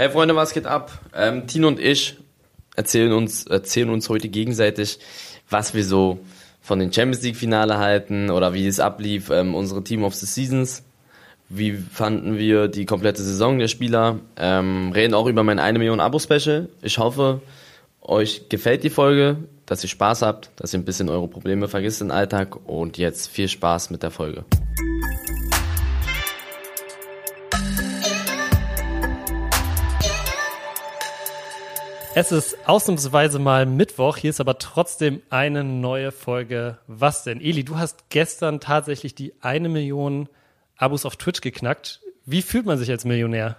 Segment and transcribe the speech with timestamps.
[0.00, 0.90] Hey Freunde, was geht ab?
[1.14, 2.16] Ähm, Tino und ich
[2.74, 4.98] erzählen uns, erzählen uns heute gegenseitig,
[5.50, 6.20] was wir so
[6.62, 10.24] von den Champions League Finale halten oder wie es ablief, ähm, unsere Team of the
[10.24, 10.84] Seasons.
[11.50, 14.20] Wie fanden wir die komplette Saison der Spieler?
[14.38, 16.70] Ähm, reden auch über mein 1 Million Abo-Special.
[16.80, 17.42] Ich hoffe,
[18.00, 19.36] euch gefällt die Folge,
[19.66, 23.28] dass ihr Spaß habt, dass ihr ein bisschen eure Probleme vergisst im Alltag und jetzt
[23.28, 24.46] viel Spaß mit der Folge.
[32.20, 36.76] Es ist ausnahmsweise mal Mittwoch, hier ist aber trotzdem eine neue Folge.
[36.86, 37.40] Was denn?
[37.40, 40.28] Eli, du hast gestern tatsächlich die eine Million
[40.76, 42.02] Abos auf Twitch geknackt.
[42.26, 43.56] Wie fühlt man sich als Millionär?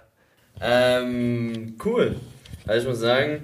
[0.60, 2.20] Ähm, cool.
[2.64, 3.42] Also ich muss sagen,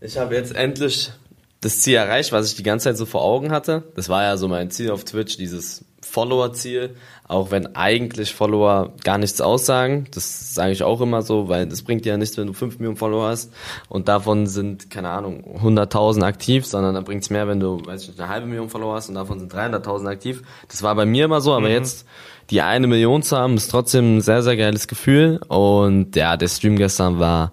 [0.00, 1.12] ich habe jetzt endlich
[1.60, 3.92] das Ziel erreicht, was ich die ganze Zeit so vor Augen hatte.
[3.94, 6.96] Das war ja so mein Ziel auf Twitch, dieses Follower-Ziel,
[7.28, 10.06] auch wenn eigentlich Follower gar nichts aussagen.
[10.12, 12.78] Das sage ich auch immer so, weil das bringt dir ja nichts, wenn du 5
[12.78, 13.52] Millionen Follower hast
[13.88, 18.02] und davon sind, keine Ahnung, 100.000 aktiv, sondern da bringt es mehr, wenn du, weiß
[18.02, 20.42] ich nicht, eine halbe Million Follower hast und davon sind 300.000 aktiv.
[20.68, 21.74] Das war bei mir immer so, aber mhm.
[21.74, 22.06] jetzt
[22.50, 26.48] die eine Million zu haben, ist trotzdem ein sehr, sehr geiles Gefühl und ja, der
[26.48, 27.52] Stream gestern war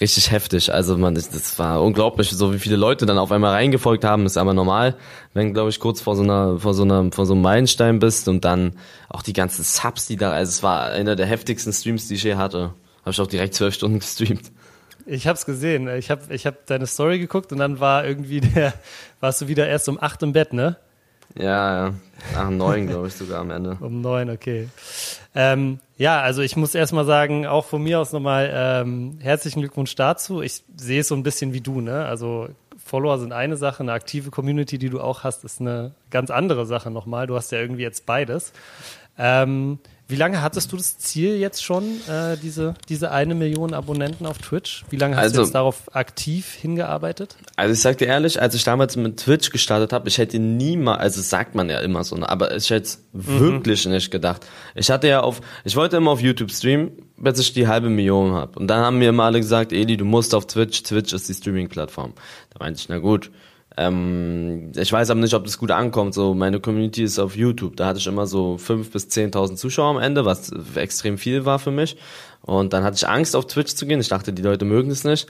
[0.00, 0.72] richtig heftig.
[0.72, 4.36] Also man, das war unglaublich, so wie viele Leute dann auf einmal reingefolgt haben, ist
[4.36, 4.96] aber normal,
[5.34, 8.28] wenn glaube ich kurz vor so einer, vor so einer, vor so einem Meilenstein bist
[8.28, 8.76] und dann
[9.08, 12.24] auch die ganzen Subs, die da, also es war einer der heftigsten Streams, die ich
[12.24, 12.72] je hatte.
[13.00, 14.50] Habe ich auch direkt zwölf Stunden gestreamt.
[15.06, 15.88] Ich hab's gesehen.
[15.88, 18.74] Ich hab, ich hab deine Story geguckt und dann war irgendwie der,
[19.20, 20.76] warst du wieder erst um acht im Bett, ne?
[21.36, 21.94] Ja, ja.
[22.34, 23.78] Nach neun, glaube ich, sogar am Ende.
[23.80, 24.68] Um neun, okay.
[25.34, 29.94] Ähm, ja, also ich muss erstmal sagen, auch von mir aus nochmal ähm, herzlichen Glückwunsch
[29.94, 30.42] dazu.
[30.42, 32.04] Ich sehe es so ein bisschen wie du, ne?
[32.04, 32.48] Also
[32.84, 36.66] Follower sind eine Sache, eine aktive Community, die du auch hast, ist eine ganz andere
[36.66, 37.26] Sache nochmal.
[37.26, 38.52] Du hast ja irgendwie jetzt beides.
[39.16, 39.78] Ähm,
[40.10, 44.38] wie lange hattest du das Ziel jetzt schon, äh, diese, diese eine Million Abonnenten auf
[44.38, 44.84] Twitch?
[44.90, 47.36] Wie lange hast also, du jetzt darauf aktiv hingearbeitet?
[47.56, 51.00] Also ich sag dir ehrlich, als ich damals mit Twitch gestartet habe, ich hätte niemals,
[51.00, 53.40] also sagt man ja immer so, ne, aber ich hätte es mhm.
[53.40, 54.46] wirklich nicht gedacht.
[54.74, 58.32] Ich hatte ja auf, ich wollte immer auf YouTube streamen, bis ich die halbe Million
[58.32, 58.58] habe.
[58.58, 61.34] Und dann haben mir immer alle gesagt, Eli, du musst auf Twitch, Twitch ist die
[61.34, 62.14] Streaming-Plattform.
[62.50, 63.30] Da meinte ich, na gut,
[63.80, 66.12] ähm, ich weiß aber nicht, ob das gut ankommt.
[66.12, 67.76] So, meine Community ist auf YouTube.
[67.76, 71.58] Da hatte ich immer so fünf bis zehntausend Zuschauer am Ende, was extrem viel war
[71.58, 71.96] für mich.
[72.42, 73.98] Und dann hatte ich Angst, auf Twitch zu gehen.
[73.98, 75.28] Ich dachte, die Leute mögen es nicht.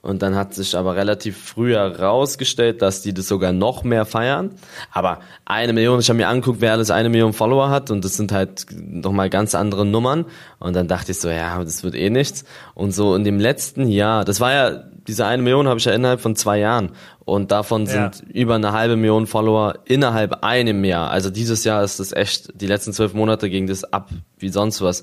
[0.00, 4.52] Und dann hat sich aber relativ früh herausgestellt, dass die das sogar noch mehr feiern.
[4.92, 8.16] Aber eine Million, ich habe mir angeguckt, wer alles eine Million Follower hat und das
[8.16, 10.24] sind halt nochmal ganz andere Nummern.
[10.60, 12.44] Und dann dachte ich so, ja, das wird eh nichts.
[12.74, 15.92] Und so in dem letzten Jahr, das war ja, diese eine Million habe ich ja
[15.92, 16.90] innerhalb von zwei Jahren.
[17.28, 18.32] Und davon sind ja.
[18.32, 21.10] über eine halbe Million Follower innerhalb einem Jahr.
[21.10, 24.08] Also dieses Jahr ist das echt, die letzten zwölf Monate ging das ab
[24.38, 25.02] wie sonst was.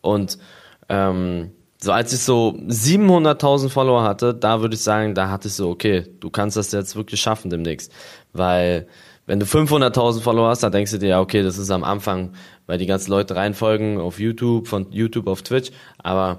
[0.00, 0.38] Und
[0.88, 1.50] ähm,
[1.82, 5.68] so als ich so 700.000 Follower hatte, da würde ich sagen, da hatte ich so,
[5.68, 7.90] okay, du kannst das jetzt wirklich schaffen demnächst.
[8.32, 8.86] Weil
[9.26, 12.34] wenn du 500.000 Follower hast, dann denkst du dir, ja, okay, das ist am Anfang,
[12.66, 15.72] weil die ganzen Leute reinfolgen auf YouTube, von YouTube auf Twitch.
[15.98, 16.38] Aber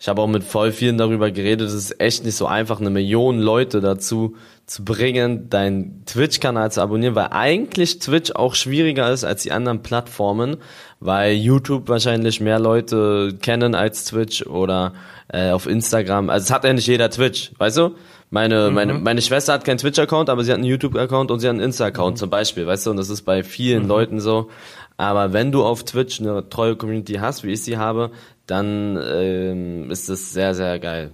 [0.00, 2.88] ich habe auch mit voll vielen darüber geredet, es ist echt nicht so einfach, eine
[2.88, 4.34] Million Leute dazu
[4.70, 9.82] zu bringen, deinen Twitch-Kanal zu abonnieren, weil eigentlich Twitch auch schwieriger ist als die anderen
[9.82, 10.58] Plattformen,
[11.00, 14.92] weil YouTube wahrscheinlich mehr Leute kennen als Twitch oder
[15.26, 16.30] äh, auf Instagram.
[16.30, 17.96] Also es hat ja nicht jeder Twitch, weißt du?
[18.30, 18.74] Meine, mhm.
[18.76, 21.64] meine, meine Schwester hat keinen Twitch-Account, aber sie hat einen YouTube-Account und sie hat einen
[21.64, 22.18] Insta-Account mhm.
[22.18, 22.90] zum Beispiel, weißt du?
[22.92, 23.88] Und das ist bei vielen mhm.
[23.88, 24.50] Leuten so.
[24.96, 28.12] Aber wenn du auf Twitch eine treue Community hast, wie ich sie habe,
[28.46, 31.10] dann ähm, ist das sehr, sehr geil.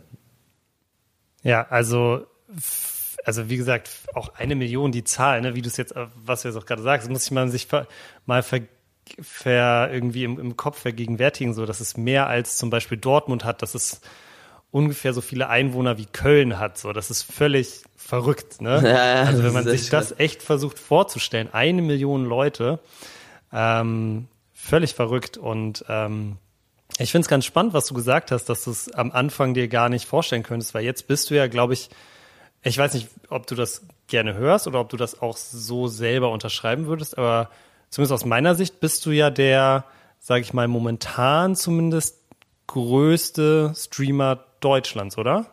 [1.42, 2.26] Ja, also
[3.26, 5.92] also wie gesagt, auch eine Million die Zahl, ne, wie du es jetzt,
[6.24, 7.66] was du jetzt auch gerade sagst, muss ich man sich
[8.24, 8.60] mal ver,
[9.20, 13.62] ver irgendwie im, im, Kopf vergegenwärtigen, so dass es mehr als zum Beispiel Dortmund hat,
[13.62, 14.00] dass es
[14.70, 16.78] ungefähr so viele Einwohner wie Köln hat.
[16.78, 18.80] So, das ist völlig verrückt, ne?
[18.84, 22.78] Ja, also wenn man sich das echt versucht vorzustellen, eine Million Leute,
[23.52, 26.36] ähm, völlig verrückt und ähm,
[26.98, 29.66] ich finde es ganz spannend, was du gesagt hast, dass du es am Anfang dir
[29.66, 31.90] gar nicht vorstellen könntest, weil jetzt bist du ja, glaube ich,
[32.66, 36.32] ich weiß nicht, ob du das gerne hörst oder ob du das auch so selber
[36.32, 37.48] unterschreiben würdest, aber
[37.90, 39.84] zumindest aus meiner Sicht bist du ja der,
[40.18, 42.18] sage ich mal, momentan zumindest
[42.66, 45.46] größte Streamer Deutschlands, oder?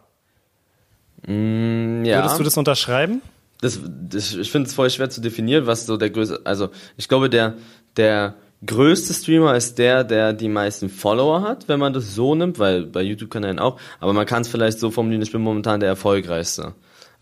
[1.27, 2.18] Mm, ja.
[2.18, 3.21] Würdest du das unterschreiben?
[3.62, 7.07] Das, das ich finde es voll schwer zu definieren, was so der größte, also ich
[7.07, 7.54] glaube, der,
[7.95, 8.33] der
[8.65, 12.88] größte Streamer ist der, der die meisten Follower hat, wenn man das so nimmt, weil
[12.88, 15.80] bei YouTube kann er auch, aber man kann es vielleicht so formulieren, ich bin momentan
[15.80, 16.74] der erfolgreichste.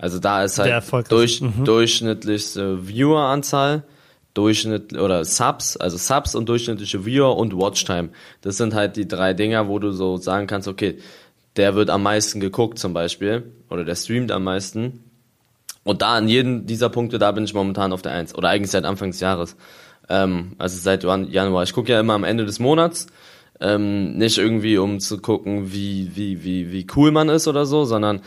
[0.01, 1.63] Also da ist halt durch, mhm.
[1.63, 3.83] durchschnittlichste Vieweranzahl,
[4.33, 8.09] Durchschnitt oder Subs, also Subs und durchschnittliche Viewer und Watchtime.
[8.42, 10.98] Das sind halt die drei Dinger, wo du so sagen kannst, okay,
[11.56, 15.03] der wird am meisten geguckt zum Beispiel oder der streamt am meisten.
[15.83, 18.71] Und da an jedem dieser Punkte, da bin ich momentan auf der Eins oder eigentlich
[18.71, 19.56] seit Anfang des Jahres.
[20.09, 21.62] Ähm, also seit Januar.
[21.62, 23.06] Ich gucke ja immer am Ende des Monats,
[23.59, 27.86] ähm, nicht irgendwie um zu gucken, wie, wie, wie, wie cool man ist oder so,
[27.86, 28.21] sondern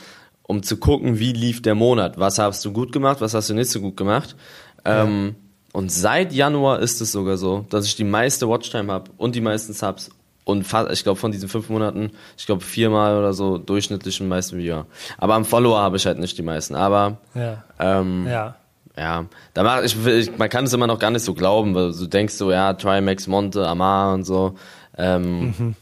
[0.46, 2.18] um zu gucken, wie lief der Monat.
[2.18, 4.36] Was hast du gut gemacht, was hast du nicht so gut gemacht.
[4.84, 5.34] Ähm,
[5.72, 9.40] Und seit Januar ist es sogar so, dass ich die meiste Watchtime habe und die
[9.40, 10.10] meisten Subs
[10.44, 14.28] und fast, ich glaube von diesen fünf Monaten, ich glaube viermal oder so durchschnittlich im
[14.28, 14.84] meisten Video.
[15.18, 16.74] Aber am Follower habe ich halt nicht die meisten.
[16.76, 17.64] Aber Ja.
[17.80, 18.54] ähm, Ja.
[18.96, 19.24] ja,
[19.54, 22.06] da mach ich, ich, man kann es immer noch gar nicht so glauben, weil du
[22.06, 24.54] denkst so, ja, Trimax, Monte, Amar und so.
[24.98, 25.74] Ähm, Mhm.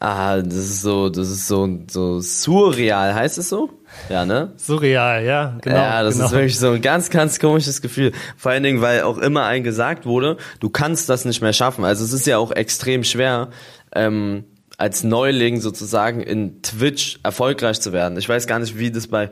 [0.00, 3.70] Ah, das ist so, das ist so, so surreal, heißt es so?
[4.08, 4.52] Ja, ne?
[4.56, 5.76] Surreal, ja, genau.
[5.76, 6.26] ja, das genau.
[6.26, 8.12] ist wirklich so ein ganz, ganz komisches Gefühl.
[8.36, 11.84] Vor allen Dingen, weil auch immer ein gesagt wurde, du kannst das nicht mehr schaffen.
[11.84, 13.50] Also es ist ja auch extrem schwer,
[13.94, 14.44] ähm,
[14.78, 18.18] als Neuling sozusagen in Twitch erfolgreich zu werden.
[18.18, 19.30] Ich weiß gar nicht, wie das bei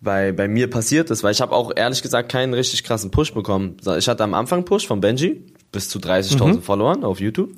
[0.00, 3.34] bei, bei mir passiert ist, weil ich habe auch ehrlich gesagt keinen richtig krassen Push
[3.34, 3.76] bekommen.
[3.98, 7.50] Ich hatte am Anfang Push von Benji bis zu 30.000 Followern auf YouTube.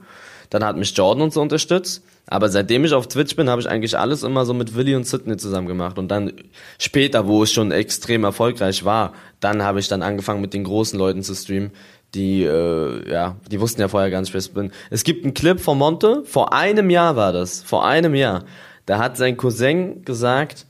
[0.52, 2.04] Dann hat mich Jordan und so unterstützt.
[2.26, 5.06] Aber seitdem ich auf Twitch bin, habe ich eigentlich alles immer so mit Willy und
[5.06, 5.98] Sidney zusammen gemacht.
[5.98, 6.34] Und dann
[6.78, 10.98] später, wo ich schon extrem erfolgreich war, dann habe ich dann angefangen mit den großen
[10.98, 11.70] Leuten zu streamen,
[12.14, 14.72] die, äh, ja, die wussten ja vorher gar nicht, wer ich bin.
[14.90, 18.44] Es gibt einen Clip von Monte, vor einem Jahr war das, vor einem Jahr.
[18.84, 20.66] Da hat sein Cousin gesagt,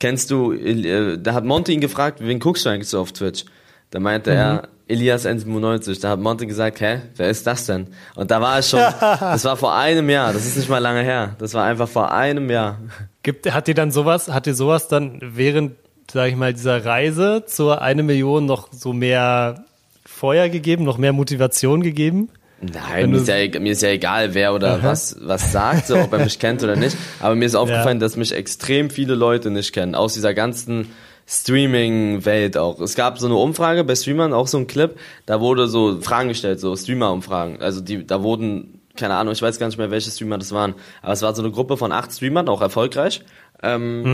[0.00, 3.44] kennst du, äh, da hat Monte ihn gefragt, wen guckst du eigentlich so auf Twitch?
[3.90, 6.00] Da meinte er, Elias N97.
[6.00, 7.88] Da hat Monte gesagt, hä, wer ist das denn?
[8.14, 11.02] Und da war es schon, das war vor einem Jahr, das ist nicht mal lange
[11.02, 11.34] her.
[11.38, 12.78] Das war einfach vor einem Jahr.
[13.22, 15.72] Gibt, hat dir dann sowas, hat dir sowas dann während,
[16.12, 19.64] sag ich mal, dieser Reise zur eine Million noch so mehr
[20.04, 22.28] Feuer gegeben, noch mehr Motivation gegeben?
[22.60, 26.12] Nein, mir ist, ja, mir ist ja egal, wer oder was, was sagt, so, ob
[26.12, 26.96] er mich kennt oder nicht.
[27.20, 29.96] Aber mir ist aufgefallen, dass mich extrem viele Leute nicht kennen.
[29.96, 30.86] Aus dieser ganzen
[31.32, 32.80] Streaming-Welt auch.
[32.80, 36.28] Es gab so eine Umfrage bei Streamern, auch so ein Clip, da wurde so Fragen
[36.28, 37.60] gestellt, so Streamer-Umfragen.
[37.60, 40.74] Also die, da wurden, keine Ahnung, ich weiß gar nicht mehr, welche Streamer das waren,
[41.00, 43.22] aber es war so eine Gruppe von acht Streamern, auch erfolgreich.
[43.62, 44.04] Ähm,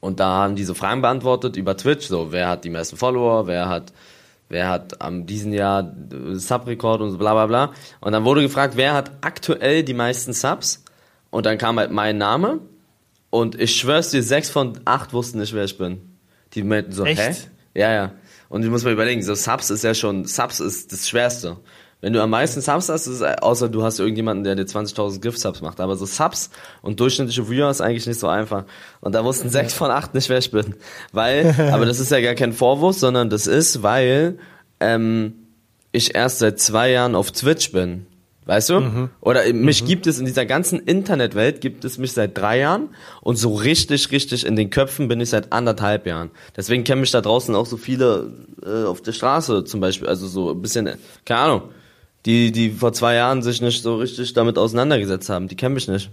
[0.00, 3.46] Und da haben die so Fragen beantwortet über Twitch, so wer hat die meisten Follower,
[3.46, 3.92] wer hat
[4.48, 7.72] wer hat am diesen Jahr äh, Subrekord und so bla bla bla.
[8.00, 10.84] Und dann wurde gefragt, wer hat aktuell die meisten Subs?
[11.30, 12.58] Und dann kam halt mein Name.
[13.30, 16.00] Und ich schwör's dir, sechs von acht wussten nicht, wer ich bin.
[16.54, 17.20] Die meinten so, Echt?
[17.20, 17.34] hä?
[17.74, 18.12] Ja, ja.
[18.48, 21.56] Und du musst mal überlegen, so Subs ist ja schon, Subs ist das Schwerste.
[22.00, 25.20] Wenn du am meisten Subs hast, ist, es- außer du hast irgendjemanden, der dir 20.000
[25.20, 25.80] Gift-Subs macht.
[25.80, 26.50] Aber so Subs
[26.82, 28.64] und durchschnittliche Viewer ist eigentlich nicht so einfach.
[29.00, 30.74] Und da wussten sechs von acht nicht, wer ich bin.
[31.12, 34.38] Weil, aber das ist ja gar kein Vorwurf, sondern das ist, weil
[34.80, 35.34] ähm,
[35.92, 38.06] ich erst seit zwei Jahren auf Twitch bin.
[38.46, 38.80] Weißt du?
[39.20, 42.88] Oder mich gibt es in dieser ganzen Internetwelt, gibt es mich seit drei Jahren
[43.20, 46.30] und so richtig, richtig in den Köpfen bin ich seit anderthalb Jahren.
[46.56, 48.32] Deswegen kennen mich da draußen auch so viele
[48.64, 50.88] äh, auf der Straße zum Beispiel, also so ein bisschen,
[51.24, 51.62] keine Ahnung,
[52.26, 55.88] die, die vor zwei Jahren sich nicht so richtig damit auseinandergesetzt haben, die kennen mich
[55.88, 56.10] nicht.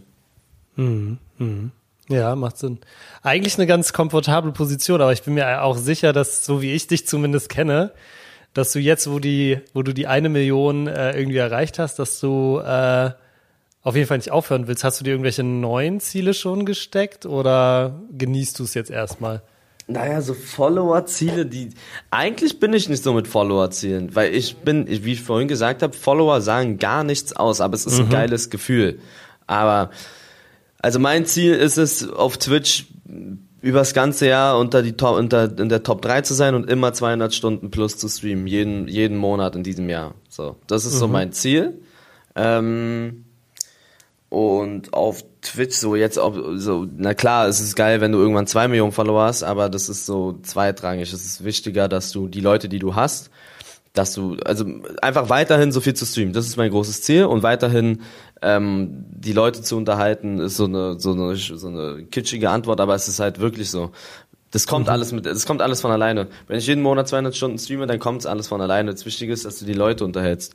[2.09, 2.79] Ja, macht Sinn.
[3.21, 6.87] Eigentlich eine ganz komfortable Position, aber ich bin mir auch sicher, dass, so wie ich
[6.87, 7.91] dich zumindest kenne,
[8.57, 12.19] dass du jetzt, wo die, wo du die eine Million äh, irgendwie erreicht hast, dass
[12.19, 13.11] du äh,
[13.83, 14.83] auf jeden Fall nicht aufhören willst.
[14.83, 19.43] Hast du dir irgendwelche neuen Ziele schon gesteckt oder genießt du es jetzt erstmal?
[19.85, 21.69] Naja, so Follower-Ziele, die.
[22.09, 25.93] Eigentlich bin ich nicht so mit Follower-Zielen, weil ich bin, wie ich vorhin gesagt habe,
[25.93, 28.99] Follower sagen gar nichts aus, aber es ist ein geiles Gefühl.
[29.45, 29.91] Aber,
[30.79, 32.87] also mein Ziel ist es, auf Twitch
[33.61, 36.93] übers ganze Jahr unter die Top, unter, in der Top 3 zu sein und immer
[36.93, 40.13] 200 Stunden plus zu streamen, jeden, jeden Monat in diesem Jahr.
[40.29, 41.81] So, das ist so mein Ziel.
[42.35, 43.25] Ähm,
[44.29, 48.47] und auf Twitch so jetzt auch so, na klar, es ist geil, wenn du irgendwann
[48.47, 51.13] zwei Millionen Follower hast, aber das ist so zweitrangig.
[51.13, 53.31] Es ist wichtiger, dass du die Leute, die du hast,
[53.97, 54.65] dass du, also
[55.01, 56.33] einfach weiterhin so viel zu streamen.
[56.33, 58.01] Das ist mein großes Ziel und weiterhin
[58.41, 62.95] ähm, die Leute zu unterhalten, ist so eine, so eine, so eine kitschige Antwort, aber
[62.95, 63.91] es ist halt wirklich so.
[64.51, 66.27] Das kommt alles mit, das kommt alles von alleine.
[66.47, 68.91] Wenn ich jeden Monat 200 Stunden streame, dann kommt es alles von alleine.
[68.91, 70.53] Das Wichtige ist, dass du die Leute unterhältst.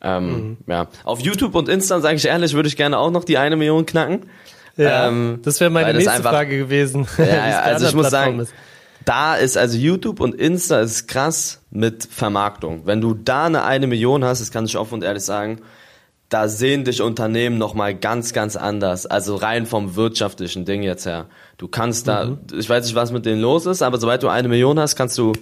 [0.00, 0.88] Ähm, Ja.
[1.04, 3.84] Auf YouTube und Insta, sage ich ehrlich, würde ich gerne auch noch die eine Million
[3.86, 4.22] knacken.
[4.76, 7.06] Ähm, das wäre meine nächste einfach- Frage gewesen.
[7.18, 8.52] Ja, es ja, also ich muss sagen, ist.
[9.04, 12.82] Da ist also YouTube und Insta ist krass mit Vermarktung.
[12.86, 15.60] Wenn du da eine eine Million hast, das kann ich offen und ehrlich sagen,
[16.30, 19.06] da sehen dich Unternehmen nochmal ganz, ganz anders.
[19.06, 21.26] Also rein vom wirtschaftlichen Ding jetzt her.
[21.58, 22.38] Du kannst da, Mhm.
[22.58, 25.16] ich weiß nicht, was mit denen los ist, aber sobald du eine Million hast, kannst
[25.18, 25.32] du,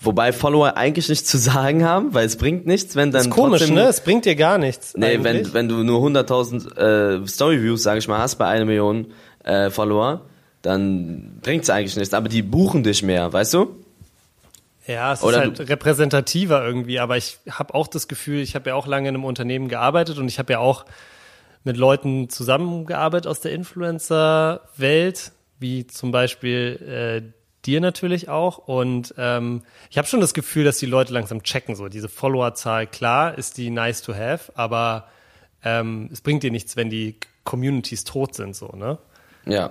[0.00, 3.60] wobei Follower eigentlich nichts zu sagen haben, weil es bringt nichts, wenn dann ist komisch,
[3.60, 3.82] trotzdem, ne?
[3.88, 4.94] Es bringt dir gar nichts.
[4.96, 5.24] Nee, eigentlich.
[5.24, 6.76] wenn, wenn du nur 100.000
[7.22, 9.06] äh, Story-Views, sag ich mal, hast bei einer Million,
[9.44, 10.22] äh, Follower,
[10.66, 12.12] dann bringt's eigentlich nichts.
[12.14, 13.76] Aber die buchen dich mehr, weißt du?
[14.86, 18.70] Ja, es Oder ist halt repräsentativer irgendwie, aber ich habe auch das Gefühl, ich habe
[18.70, 20.84] ja auch lange in einem Unternehmen gearbeitet und ich habe ja auch
[21.64, 27.32] mit Leuten zusammengearbeitet aus der Influencer-Welt, wie zum Beispiel äh,
[27.64, 28.58] dir natürlich auch.
[28.58, 31.74] Und ähm, ich habe schon das Gefühl, dass die Leute langsam checken.
[31.74, 35.08] So diese Followerzahl, klar, ist die nice to have, aber
[35.64, 38.98] ähm, es bringt dir nichts, wenn die Communities tot sind, so ne?
[39.46, 39.70] Ja.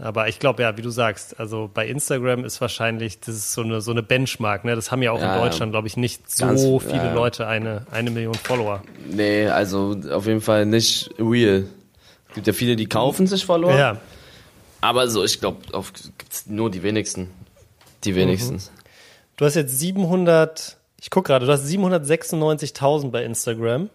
[0.00, 3.62] Aber ich glaube ja, wie du sagst, also bei Instagram ist wahrscheinlich, das ist so
[3.62, 4.76] eine, so eine Benchmark, ne?
[4.76, 5.42] Das haben ja auch Ja, in.
[5.42, 7.14] Deutschland, glaube ich, nicht so Ganz- viele ja.
[7.14, 8.82] Leute eine, eine Million Follower.
[9.10, 11.64] Nee, also auf jeden Fall nicht real.
[12.28, 13.76] Es gibt ja viele, die kaufen sich Follower.
[13.76, 13.96] Ja.
[14.80, 15.58] Aber so, ich glaube,
[16.18, 17.30] gibt's nur die wenigsten.
[18.04, 18.62] Die wenigsten.
[19.36, 23.90] Du hast jetzt 700, ich guck gerade, du hast 796.000 bei Instagram.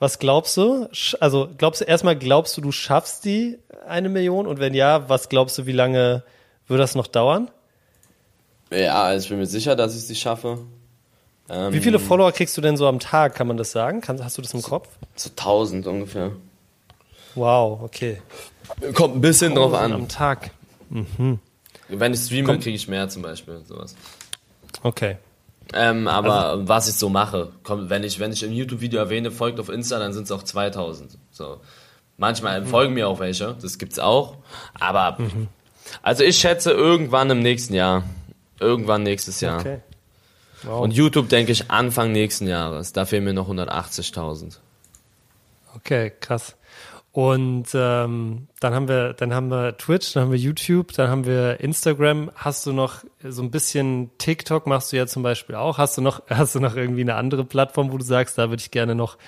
[0.00, 0.88] Was glaubst du?
[1.20, 4.46] Also glaubst du erstmal, glaubst du, du schaffst die eine Million?
[4.46, 6.24] Und wenn ja, was glaubst du, wie lange
[6.66, 7.50] wird das noch dauern?
[8.72, 10.58] Ja, also ich bin mir sicher, dass ich es nicht schaffe.
[11.50, 13.34] Ähm, Wie viele Follower kriegst du denn so am Tag?
[13.34, 14.00] Kann man das sagen?
[14.00, 14.88] Kann, hast du das im Kopf?
[15.16, 16.30] So 1000 ungefähr.
[17.34, 18.22] Wow, okay.
[18.94, 20.08] Kommt ein bisschen drauf Am an.
[20.08, 20.50] Tag.
[21.88, 23.60] Wenn ich streame, kriege ich mehr zum Beispiel.
[23.66, 23.96] Sowas.
[24.82, 25.18] Okay.
[25.72, 29.60] Ähm, aber was ich so mache, komm, wenn ich, wenn ich im YouTube-Video erwähne, folgt
[29.60, 31.16] auf Insta, dann sind es auch 2000.
[31.30, 31.60] So.
[32.16, 34.36] Manchmal folgen mir auch welche, das gibt's auch.
[34.78, 35.16] Aber,
[36.02, 38.02] also ich schätze irgendwann im nächsten Jahr.
[38.58, 39.60] Irgendwann nächstes Jahr.
[39.60, 39.78] Okay.
[40.62, 40.82] Wow.
[40.82, 42.92] Und YouTube denke ich Anfang nächsten Jahres.
[42.92, 44.58] Da fehlen mir noch 180.000.
[45.76, 46.56] Okay, krass.
[47.20, 51.26] Und ähm, dann haben wir, dann haben wir Twitch, dann haben wir YouTube, dann haben
[51.26, 52.30] wir Instagram.
[52.34, 55.76] Hast du noch so ein bisschen TikTok machst du ja zum Beispiel auch.
[55.76, 58.62] Hast du noch, hast du noch irgendwie eine andere Plattform, wo du sagst, da würde
[58.62, 59.18] ich gerne noch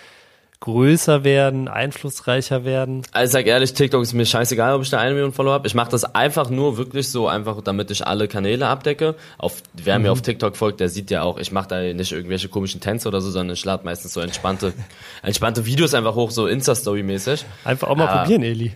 [0.62, 3.02] größer werden, einflussreicher werden?
[3.12, 5.66] Also ich sag ehrlich, TikTok ist mir scheißegal, ob ich da eine Million Follower habe.
[5.66, 9.16] Ich mache das einfach nur wirklich so, einfach damit ich alle Kanäle abdecke.
[9.38, 12.49] Auf, wer mir auf TikTok folgt, der sieht ja auch, ich mache da nicht irgendwelche
[12.49, 14.73] komischen Tänze oder so, sondern ich lade meistens so entspannte,
[15.23, 17.45] entspannte Videos einfach hoch, so Insta-Story-mäßig.
[17.64, 18.19] Einfach auch mal Ah.
[18.23, 18.73] probieren, Eli.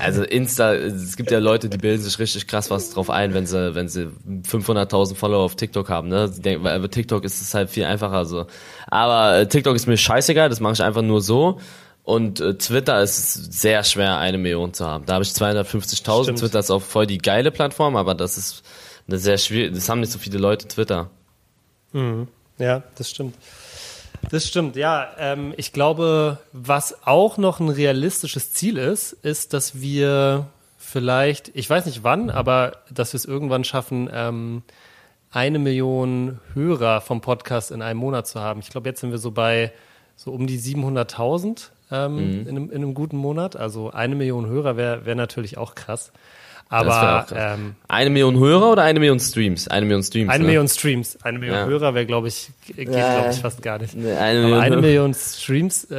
[0.00, 3.46] Also Insta, es gibt ja Leute, die bilden sich richtig krass was drauf ein, wenn
[3.46, 4.08] sie, wenn sie
[4.48, 6.28] 500.000 Follower auf TikTok haben, ne?
[6.30, 8.46] Denken, weil TikTok ist es halt viel einfacher so.
[8.88, 11.58] Aber äh, TikTok ist mir scheißegal, das mache ich einfach nur so.
[12.04, 15.06] Und äh, Twitter ist sehr schwer, eine Million zu haben.
[15.06, 16.22] Da habe ich 250.000.
[16.22, 16.38] Stimmt.
[16.40, 18.62] Twitter ist auch voll die geile Plattform, aber das ist
[19.06, 21.10] eine sehr schwierig, das haben nicht so viele Leute Twitter.
[22.58, 23.36] Ja, das stimmt.
[24.30, 25.08] Das stimmt, ja.
[25.18, 30.46] Ähm, ich glaube, was auch noch ein realistisches Ziel ist, ist, dass wir
[30.78, 34.62] vielleicht, ich weiß nicht wann, aber dass wir es irgendwann schaffen, ähm,
[35.30, 38.60] eine Million Hörer vom Podcast in einem Monat zu haben.
[38.60, 39.72] Ich glaube, jetzt sind wir so bei
[40.24, 43.56] so um die 700.000 ähm, in, einem, in einem guten Monat.
[43.56, 46.12] Also eine Million Hörer wäre wär natürlich auch krass.
[46.68, 47.56] Aber auch krass.
[47.58, 49.68] ähm, Eine Million Hörer oder eine Million Streams?
[49.68, 50.30] Eine Million Streams.
[50.30, 50.46] eine ne?
[50.46, 51.66] Million Streams, eine Million Ja.
[51.66, 53.12] Hörer wäre, glaube ich, geht, Ja.
[53.14, 53.94] glaube ich, fast gar nicht.
[53.94, 54.76] Eine Aber Million eine.
[54.78, 55.94] Million Streams äh,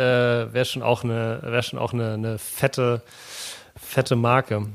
[0.52, 3.04] wäre schon auch eine, wäre schon auch eine, eine fette,
[3.76, 4.66] fette Marke.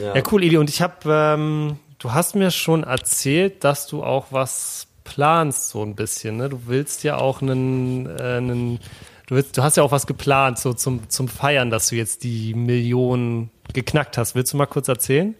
[0.00, 0.22] Ja, Ja.
[0.32, 0.56] cool, Eli.
[0.56, 5.82] Und ich habe, ähm, du hast mir schon erzählt, dass du auch was planst, so
[5.82, 6.36] ein bisschen.
[6.36, 6.48] Ne?
[6.48, 8.78] Du willst ja auch einen, äh, einen
[9.26, 12.24] du, willst, du hast ja auch was geplant, so zum, zum Feiern, dass du jetzt
[12.24, 14.34] die Million geknackt hast.
[14.34, 15.34] Willst du mal kurz erzählen?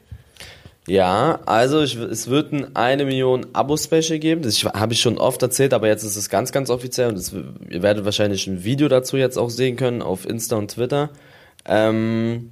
[0.88, 4.42] Ja, also ich, es wird ein eine Million Abo-Special geben.
[4.42, 7.32] Das habe ich schon oft erzählt, aber jetzt ist es ganz, ganz offiziell und es,
[7.32, 11.10] ihr werdet wahrscheinlich ein Video dazu jetzt auch sehen können auf Insta und Twitter.
[11.64, 12.50] Ähm,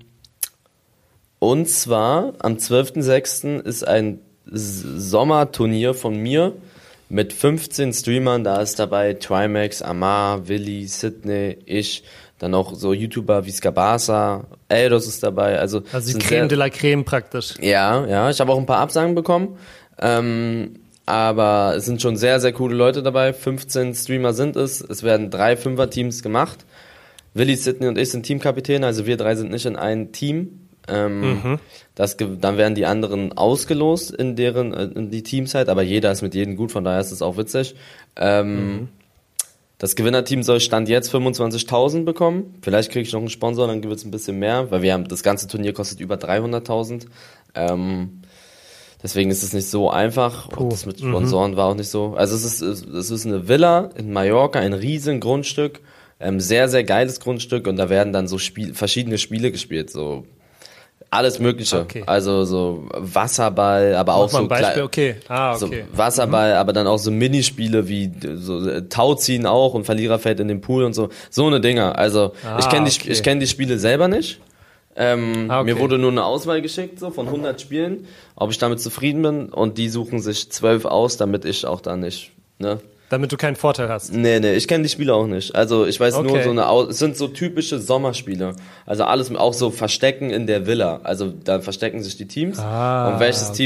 [1.41, 3.61] und zwar am 12.06.
[3.63, 6.53] ist ein Sommerturnier von mir
[7.11, 8.43] mit 15 Streamern.
[8.45, 12.05] Da ist dabei Trimax, Amar, Willi, Sydney, ich,
[12.39, 15.59] dann auch so YouTuber wie Skabasa, Eldos ist dabei.
[15.59, 17.55] Also, Also die Creme sehr- de la Creme praktisch.
[17.61, 19.59] ja, ja, ich habe auch ein paar Absagen bekommen.
[20.01, 23.33] Ähm, aber es sind schon sehr, sehr coole Leute dabei.
[23.33, 24.81] 15 Streamer sind es.
[24.81, 26.65] Es werden drei Fünfer-Teams gemacht.
[27.35, 30.60] Willi, Sidney und ich sind Teamkapitäne, also wir drei sind nicht in ein Team.
[30.89, 31.59] Ähm,
[31.95, 35.83] das, ge- dann werden die anderen ausgelost in deren äh, in die Teams halt, aber
[35.83, 37.75] jeder ist mit jedem gut, von daher ist es auch witzig.
[38.17, 38.89] Ähm,
[39.79, 42.55] Das Gewinnerteam soll Stand jetzt 25.000 bekommen.
[42.61, 45.09] Vielleicht kriege ich noch einen Sponsor, dann wird es ein bisschen mehr, weil wir haben
[45.09, 47.07] das ganze Turnier kostet über 300.000.
[47.55, 48.21] Ähm,
[49.03, 50.49] deswegen ist es nicht so einfach.
[50.51, 52.15] Auch das mit Sponsoren war auch nicht so.
[52.15, 55.81] Also es ist es ist eine Villa in Mallorca, ein riesen Grundstück,
[56.21, 60.25] ähm, sehr sehr geiles Grundstück und da werden dann so Spiel, verschiedene Spiele gespielt, so
[61.11, 61.81] alles Mögliche.
[61.81, 62.05] Okay.
[62.07, 65.17] Also so Wasserball, aber auch Mach mal so ein Beispiel, okay.
[65.29, 65.85] Ah, so okay.
[65.93, 70.49] Wasserball, aber dann auch so Minispiele wie so äh, Tauziehen auch und Verlierer fällt in
[70.49, 71.09] den Pool und so.
[71.29, 71.99] So eine Dinger.
[71.99, 73.11] Also Ah, ich kenne die, okay.
[73.11, 74.41] ich kenn die Spiele selber nicht.
[74.97, 75.75] Ähm, Ah, okay.
[75.75, 79.49] Mir wurde nur eine Auswahl geschickt, so von 100 Spielen, ob ich damit zufrieden bin.
[79.49, 82.79] Und die suchen sich 12 aus, damit ich auch da nicht, ne?
[83.11, 84.13] Damit du keinen Vorteil hast.
[84.15, 85.55] Nee, nee, ich kenne die Spiele auch nicht.
[85.55, 86.45] Also ich weiß nur Okay.
[86.45, 88.55] so eine, es sind so typische Sommerspiele.
[88.87, 91.01] Also alles, auch so Verstecken in der Villa.
[91.03, 92.59] Also da verstecken sich die Teams.
[92.61, 93.57] Ah, und welches okay.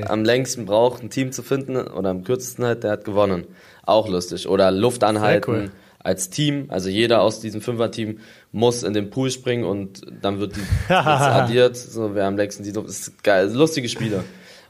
[0.00, 3.44] Team am längsten braucht, ein Team zu finden oder am kürzesten halt, der hat gewonnen.
[3.84, 4.48] Auch lustig.
[4.48, 5.70] Oder Luft anhalten cool.
[5.98, 6.66] als Team.
[6.68, 8.20] Also jeder aus diesem Fünfer-Team
[8.52, 10.60] muss in den Pool springen und dann wird die
[10.94, 11.76] addiert.
[11.76, 14.22] So, wer am längsten die Luft, das ist geil, lustige Spiele.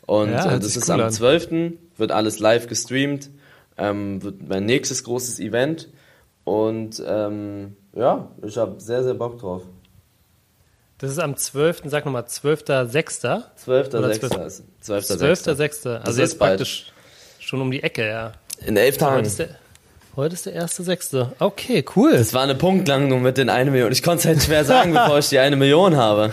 [0.07, 1.11] Und Ja, äh, das ist cool am an.
[1.13, 1.49] 12.
[1.99, 3.29] wird alles live gestreamt.
[3.79, 5.89] Ähm, wird mein nächstes großes Event.
[6.45, 9.63] Und ähm, ja, ich habe sehr, sehr Bock drauf.
[10.99, 13.43] Das ist am 12., sag nochmal, 12.06.
[13.57, 13.89] 12.
[13.95, 14.29] Oder 6.
[14.29, 14.63] 12.
[14.81, 15.05] 12.
[15.05, 15.61] 12.06.
[15.61, 16.51] Also Das jetzt ist bald.
[16.59, 16.93] praktisch
[17.41, 18.33] schon um die Ecke, ja.
[18.67, 19.27] In elf Heute Tagen.
[19.27, 19.49] ist der,
[20.15, 21.27] heute ist der 1.06.
[21.41, 22.13] Okay, cool.
[22.13, 23.91] Das war eine Punktlandung mit den 1 Million.
[23.91, 26.33] Ich konnte es halt schwer sagen, bevor ich die 1 Million habe.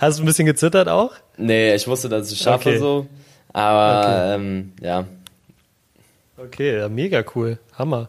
[0.00, 1.12] Hast du ein bisschen gezittert auch?
[1.36, 2.78] Nee, ich wusste, dass ich es schaffe Okay.
[2.78, 3.06] so.
[3.52, 4.34] Aber Okay.
[4.34, 5.04] ähm, ja.
[6.38, 7.58] Okay, ja, mega cool.
[7.78, 8.08] Hammer.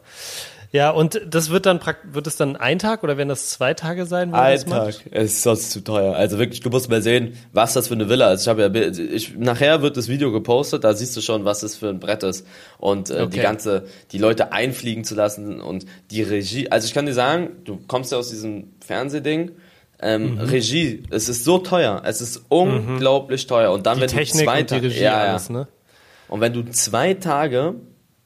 [0.73, 1.79] Ja, und das wird dann
[2.11, 4.33] wird es dann ein Tag oder werden das zwei Tage sein?
[4.33, 5.05] das macht?
[5.11, 6.13] Es ist sonst zu teuer.
[6.13, 8.41] Also wirklich, du musst mal sehen, was das für eine Villa ist.
[8.41, 11.77] Ich habe ja, ich, nachher wird das Video gepostet, da siehst du schon, was das
[11.77, 12.45] für ein Brett ist.
[12.79, 13.41] Und äh, die Okay.
[13.41, 16.69] ganze, die Leute einfliegen zu lassen und die Regie.
[16.69, 19.51] Also ich kann dir sagen, du kommst ja aus diesem Fernsehding.
[19.99, 20.39] Ähm, Mhm.
[20.41, 23.71] Regie, es ist so teuer, es ist unglaublich teuer.
[23.71, 25.31] Und dann, Die wenn Technik du zwei und die Ta- Regie ja, ja.
[25.31, 25.67] alles, ne?
[26.27, 27.75] Und wenn du zwei Tage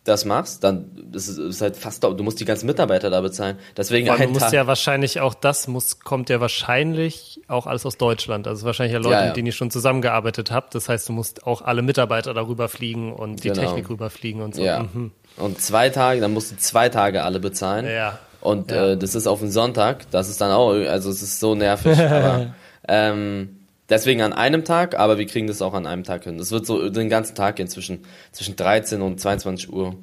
[0.04, 3.58] das machst, dann ist, ist halt fast, du musst die ganzen Mitarbeiter da bezahlen.
[3.78, 4.54] Deswegen Vor allem, du musst Tag.
[4.54, 8.48] ja wahrscheinlich auch das muss, kommt ja wahrscheinlich auch alles aus Deutschland.
[8.48, 9.28] Also wahrscheinlich ja Leute, Ja, ja.
[9.28, 10.74] mit denen ihr schon zusammengearbeitet habt.
[10.74, 13.62] Das heißt, du musst auch alle Mitarbeiter darüber fliegen und die Genau.
[13.62, 14.64] Technik rüberfliegen und so.
[14.64, 14.84] Ja.
[14.92, 15.12] Mhm.
[15.38, 17.86] Und zwei Tage, dann musst du zwei Tage alle bezahlen.
[17.86, 18.18] Ja.
[18.42, 18.94] Und Ja.
[18.94, 20.10] Äh, das ist auf den Sonntag.
[20.10, 22.00] Das ist dann auch, also es ist so nervig.
[22.00, 22.56] aber,
[22.88, 23.60] ähm,
[23.92, 26.38] deswegen an einem Tag, aber wir kriegen das auch an einem Tag hin.
[26.38, 28.00] Das wird so den ganzen Tag gehen, zwischen,
[28.32, 29.96] zwischen 13 und 22 Uhr.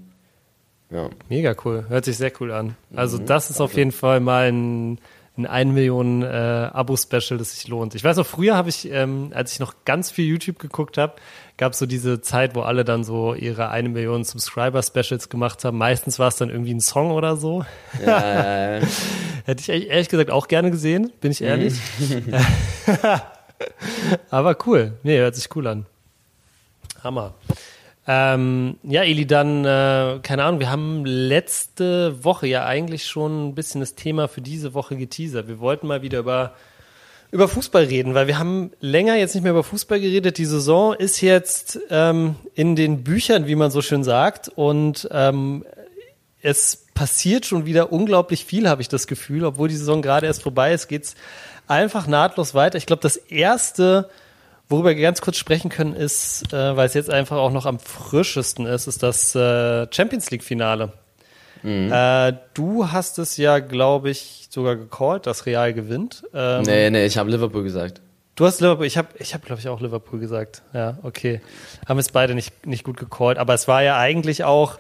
[0.91, 1.11] Ja.
[1.29, 1.87] Mega cool.
[1.89, 2.77] Hört sich sehr cool an.
[2.91, 2.99] Mhm.
[2.99, 4.99] Also das ist auf jeden Fall mal ein,
[5.37, 7.95] ein 1 Millionen äh, Abo-Special, das sich lohnt.
[7.95, 11.17] Ich weiß noch, früher habe ich, ähm, als ich noch ganz viel YouTube geguckt habe,
[11.59, 15.77] gab es so diese Zeit, wo alle dann so ihre 1 Million Subscriber-Specials gemacht haben.
[15.77, 17.65] Meistens war es dann irgendwie ein Song oder so.
[18.05, 18.87] Ja, ja, ja.
[19.45, 21.75] Hätte ich ehrlich ehrlich gesagt auch gerne gesehen, bin ich ehrlich.
[21.99, 22.35] Mhm.
[24.31, 24.93] Aber cool.
[25.03, 25.87] Nee, hört sich cool an.
[27.03, 27.35] Hammer.
[28.11, 33.55] Ähm, ja, Eli, dann, äh, keine Ahnung, wir haben letzte Woche ja eigentlich schon ein
[33.55, 35.47] bisschen das Thema für diese Woche geteasert.
[35.47, 36.55] Wir wollten mal wieder über,
[37.31, 40.39] über Fußball reden, weil wir haben länger jetzt nicht mehr über Fußball geredet.
[40.39, 44.49] Die Saison ist jetzt ähm, in den Büchern, wie man so schön sagt.
[44.49, 45.67] Und ähm,
[46.43, 49.45] es passiert schon wieder unglaublich viel, habe ich das Gefühl.
[49.45, 51.15] Obwohl die Saison gerade erst vorbei ist, geht's
[51.67, 52.79] einfach nahtlos weiter.
[52.79, 54.09] Ich glaube, das erste,
[54.69, 57.79] worüber wir ganz kurz sprechen können, ist, äh, weil es jetzt einfach auch noch am
[57.79, 60.93] frischesten ist, ist das äh, Champions League Finale.
[61.65, 66.23] Äh, du hast es ja, glaube ich, sogar gecallt, dass Real gewinnt.
[66.33, 68.01] Ähm, Nee, nee, ich habe Liverpool gesagt.
[68.37, 70.63] Du hast Liverpool, ich habe, ich hab, glaube ich, auch Liverpool gesagt.
[70.73, 71.41] Ja, okay.
[71.89, 73.39] Haben es beide nicht, nicht gut gecallt.
[73.39, 74.79] Aber es war ja eigentlich auch,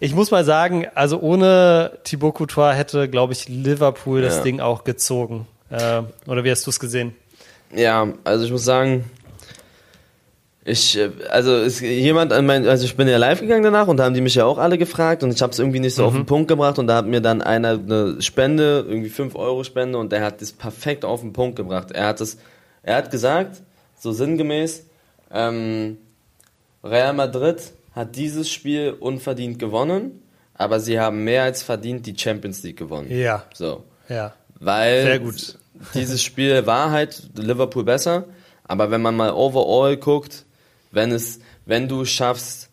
[0.00, 4.42] ich muss mal sagen, also ohne Thibaut Courtois hätte, glaube ich, Liverpool das Ja.
[4.42, 5.46] Ding auch gezogen.
[5.70, 7.14] Äh, oder wie hast du es gesehen?
[7.74, 9.04] Ja, also ich muss sagen,
[10.64, 13.96] ich, äh, also ist jemand an mein, also ich bin ja live gegangen danach und
[13.98, 16.04] da haben die mich ja auch alle gefragt und ich habe es irgendwie nicht so
[16.04, 19.64] auf den Punkt gebracht und da hat mir dann einer eine Spende, irgendwie 5 Euro
[19.64, 21.92] Spende und der hat das perfekt auf den Punkt gebracht.
[21.92, 22.38] Er hat es,
[22.82, 23.62] er hat gesagt,
[23.98, 24.84] so sinngemäß,
[25.32, 25.98] ähm,
[26.82, 27.58] Real Madrid
[27.92, 30.22] hat dieses Spiel unverdient gewonnen,
[30.54, 33.10] aber sie haben mehr als verdient die Champions League gewonnen.
[33.10, 33.44] Ja.
[33.54, 33.84] So.
[34.08, 34.34] Ja.
[34.58, 35.58] Weil Sehr gut.
[35.94, 38.26] dieses Spiel war halt Liverpool besser,
[38.64, 40.44] aber wenn man mal overall guckt,
[40.90, 42.70] wenn es, wenn du schaffst,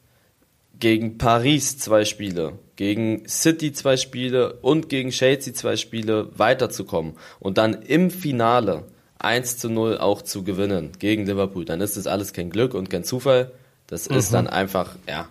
[0.80, 7.58] gegen Paris zwei Spiele, gegen City zwei Spiele und gegen Chelsea zwei Spiele weiterzukommen und
[7.58, 8.86] dann im Finale
[9.20, 12.90] 1 zu 0 auch zu gewinnen gegen Liverpool, dann ist das alles kein Glück und
[12.90, 13.52] kein Zufall.
[13.88, 15.28] Das ist dann einfach, ja,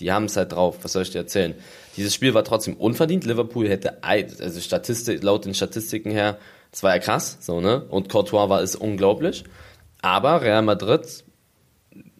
[0.00, 0.78] die haben es halt drauf.
[0.82, 1.54] Was soll ich dir erzählen?
[1.96, 3.24] Dieses Spiel war trotzdem unverdient.
[3.24, 6.38] Liverpool hätte, also Statistik, laut den Statistiken her,
[6.70, 7.82] das war ja krass, so, ne?
[7.88, 9.44] Und Courtois war es unglaublich.
[10.00, 11.24] Aber Real Madrid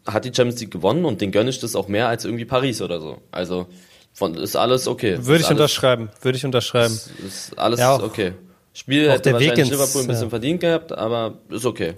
[0.07, 2.81] hat die Champions League gewonnen und den gönne ich das auch mehr als irgendwie Paris
[2.83, 3.19] oder so.
[3.31, 3.67] Also,
[4.13, 5.13] von, ist alles okay.
[5.19, 6.11] Würde ist ich alles, unterschreiben.
[6.23, 6.95] Würde ich unterschreiben.
[6.95, 8.33] Ist, ist alles Ja, auch- okay.
[8.73, 10.31] Spiel hätte der Weg wahrscheinlich ins- Liverpool ein bisschen ja.
[10.31, 11.95] verdient gehabt, aber ist okay.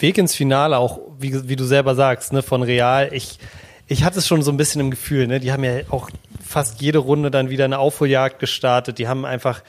[0.00, 3.12] Weg ins Finale auch, wie, wie du selber sagst, ne, von Real.
[3.12, 3.38] Ich,
[3.86, 6.10] ich hatte es schon so ein bisschen im Gefühl, ne, die haben ja auch
[6.44, 8.98] fast jede Runde dann wieder eine Aufholjagd gestartet.
[8.98, 9.62] Die haben einfach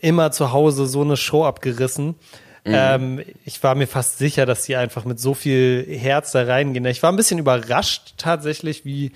[0.00, 2.16] immer zu Hause so eine Show abgerissen.
[2.64, 2.74] Mhm.
[2.74, 6.84] Ähm, ich war mir fast sicher, dass sie einfach mit so viel Herz da reingehen.
[6.86, 9.12] Ich war ein bisschen überrascht tatsächlich, wie,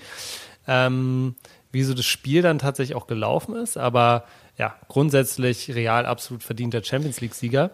[0.67, 1.35] ähm,
[1.71, 3.77] wie so das Spiel dann tatsächlich auch gelaufen ist.
[3.77, 4.23] Aber
[4.57, 7.71] ja, grundsätzlich Real absolut verdienter Champions League-Sieger.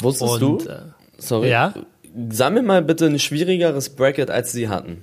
[0.00, 0.70] Wusstest Und, du?
[1.22, 1.50] Sorry.
[1.50, 1.74] Ja?
[2.30, 5.02] Sammel mal bitte ein schwierigeres Bracket, als sie hatten.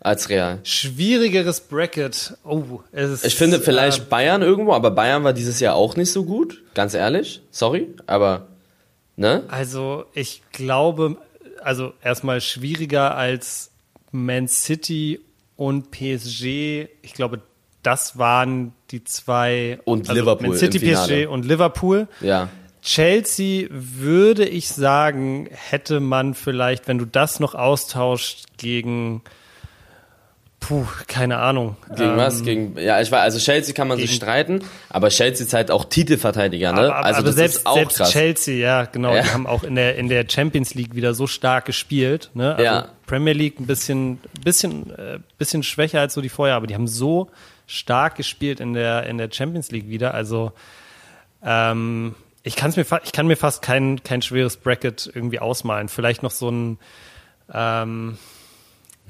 [0.00, 0.58] Als Real.
[0.64, 2.36] Schwierigeres Bracket.
[2.44, 3.24] Oh, es ist.
[3.24, 6.62] Ich finde vielleicht äh, Bayern irgendwo, aber Bayern war dieses Jahr auch nicht so gut.
[6.74, 7.40] Ganz ehrlich.
[7.52, 8.48] Sorry, aber,
[9.16, 9.44] ne?
[9.48, 11.18] Also, ich glaube,
[11.62, 13.70] also erstmal schwieriger als
[14.10, 15.20] Man City
[15.56, 16.88] und PSG.
[17.02, 17.40] Ich glaube,
[17.84, 19.78] das waren die zwei.
[19.84, 20.48] Und also Liverpool.
[20.48, 22.08] Man City, PSG und Liverpool.
[22.20, 22.48] Ja.
[22.82, 29.22] Chelsea würde ich sagen, hätte man vielleicht, wenn du das noch austauscht gegen
[30.62, 31.76] Puh, keine Ahnung.
[31.96, 32.44] Gegen ähm, was?
[32.44, 35.84] Gegen, ja, ich weiß, also Chelsea kann man sich streiten, aber Chelsea ist halt auch
[35.84, 36.82] Titelverteidiger, ne?
[36.82, 38.12] Aber, also aber selbst, selbst.
[38.12, 39.22] Chelsea, ja, genau, ja.
[39.22, 42.52] die haben auch in der, in der Champions League wieder so stark gespielt, ne?
[42.52, 42.88] Also ja.
[43.06, 46.86] Premier League ein bisschen, bisschen, äh, bisschen schwächer als so die vorher, aber die haben
[46.86, 47.28] so
[47.66, 50.52] stark gespielt in der, in der Champions League wieder, also,
[51.44, 55.88] ähm, ich kann's mir, ich kann mir fast kein, kein schweres Bracket irgendwie ausmalen.
[55.88, 56.78] Vielleicht noch so ein,
[57.52, 58.18] ähm,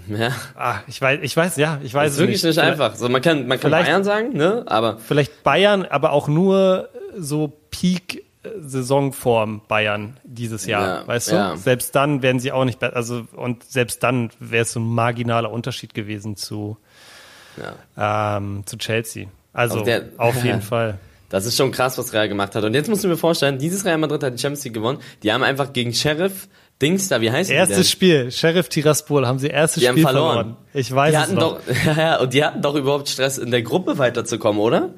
[0.09, 0.33] ja.
[0.57, 2.95] Ah, ich weiß, ich weiß, ja, ich weiß das ist wirklich nicht, einfach.
[2.95, 4.99] So, man kann, man kann Bayern sagen, ne, aber.
[4.99, 8.25] Vielleicht Bayern, aber auch nur so Peak
[8.59, 11.35] Saisonform Bayern dieses Jahr, ja, weißt du?
[11.37, 11.57] Ja.
[11.57, 14.87] Selbst dann werden sie auch nicht besser, also, und selbst dann wäre es so ein
[14.87, 16.77] marginaler Unterschied gewesen zu,
[17.97, 18.37] ja.
[18.37, 19.29] ähm, zu Chelsea.
[19.53, 20.99] Also, der, auf jeden Fall.
[21.33, 22.62] Das ist schon krass, was Real gemacht hat.
[22.62, 24.99] Und jetzt musst du mir vorstellen, dieses Real Madrid hat die Champions League gewonnen.
[25.23, 26.47] Die haben einfach gegen Sheriff
[26.83, 30.12] Dings da, wie heißt Erstes die Spiel, Sheriff Tiraspol haben sie erstes die Spiel haben
[30.12, 30.35] verloren.
[30.35, 30.57] verloren.
[30.75, 31.59] Ich weiß die es hatten noch.
[31.66, 34.90] Doch, ja, ja, und die hatten doch überhaupt Stress, in der Gruppe weiterzukommen, oder?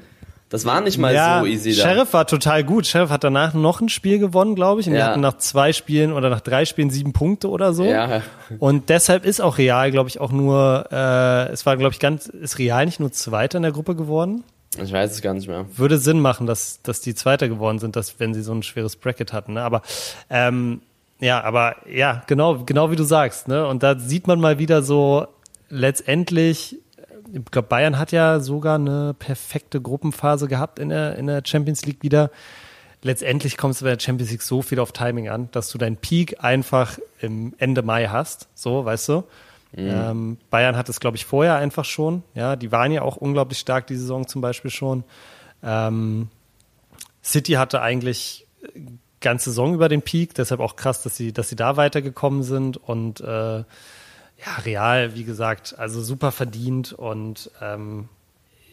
[0.49, 1.83] Das war nicht mal ja, so easy da.
[1.83, 2.87] Sheriff war total gut.
[2.87, 4.89] Sheriff hat danach noch ein Spiel gewonnen, glaube ich.
[4.89, 4.99] Und ja.
[4.99, 7.85] die hatten nach zwei Spielen oder nach drei Spielen sieben Punkte oder so.
[7.85, 8.23] Ja.
[8.59, 12.27] Und deshalb ist auch Real, glaube ich, auch nur, äh, es war, glaube ich, ganz,
[12.27, 14.43] ist Real nicht nur Zweiter in der Gruppe geworden?
[14.83, 15.67] Ich weiß es gar nicht mehr.
[15.77, 18.97] Würde Sinn machen, dass, dass die Zweiter geworden sind, dass, wenn sie so ein schweres
[18.97, 19.55] Bracket hatten.
[19.55, 19.63] Ne?
[19.63, 19.83] Aber
[20.31, 20.81] ähm,
[21.21, 23.67] ja, aber ja, genau, genau wie du sagst, ne?
[23.67, 25.27] Und da sieht man mal wieder so
[25.69, 26.79] letztendlich,
[27.33, 31.87] ich glaube, Bayern hat ja sogar eine perfekte Gruppenphase gehabt in der, in der Champions
[31.87, 32.31] League wieder.
[33.03, 35.97] Letztendlich kommst du bei der Champions League so viel auf Timing an, dass du deinen
[35.97, 39.25] Peak einfach im Ende Mai hast, so, weißt du?
[39.77, 39.91] Mhm.
[39.91, 42.23] Ähm, Bayern hat es, glaube ich, vorher einfach schon.
[42.35, 45.05] Ja, die waren ja auch unglaublich stark die Saison zum Beispiel schon.
[45.63, 46.29] Ähm,
[47.23, 48.47] City hatte eigentlich
[49.21, 52.77] ganze Saison über den Peak, deshalb auch krass, dass sie, dass sie da weitergekommen sind
[52.77, 53.65] und äh,
[54.45, 58.09] ja, Real, wie gesagt, also super verdient und ähm,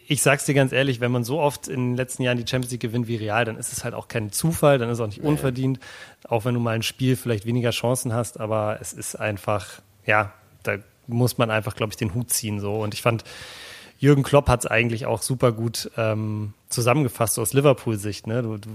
[0.08, 2.72] ich sag's dir ganz ehrlich, wenn man so oft in den letzten Jahren die Champions
[2.72, 5.08] League gewinnt wie Real, dann ist es halt auch kein Zufall, dann ist es auch
[5.08, 5.80] nicht unverdient,
[6.28, 10.34] auch wenn du mal ein Spiel vielleicht weniger Chancen hast, aber es ist einfach, ja,
[10.64, 10.78] da
[11.12, 13.24] muss man einfach, glaube ich, den Hut ziehen so und ich fand,
[14.00, 18.26] Jürgen Klopp hat es eigentlich auch super gut ähm, zusammengefasst so aus Liverpool-Sicht.
[18.26, 18.42] Ne?
[18.42, 18.70] Du, du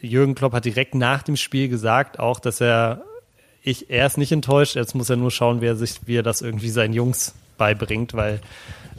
[0.00, 3.02] Jürgen Klopp hat direkt nach dem Spiel gesagt, auch, dass er,
[3.62, 6.22] ich, er ist nicht enttäuscht, jetzt muss er nur schauen, wie er sich, wie er
[6.22, 8.40] das irgendwie seinen Jungs beibringt, weil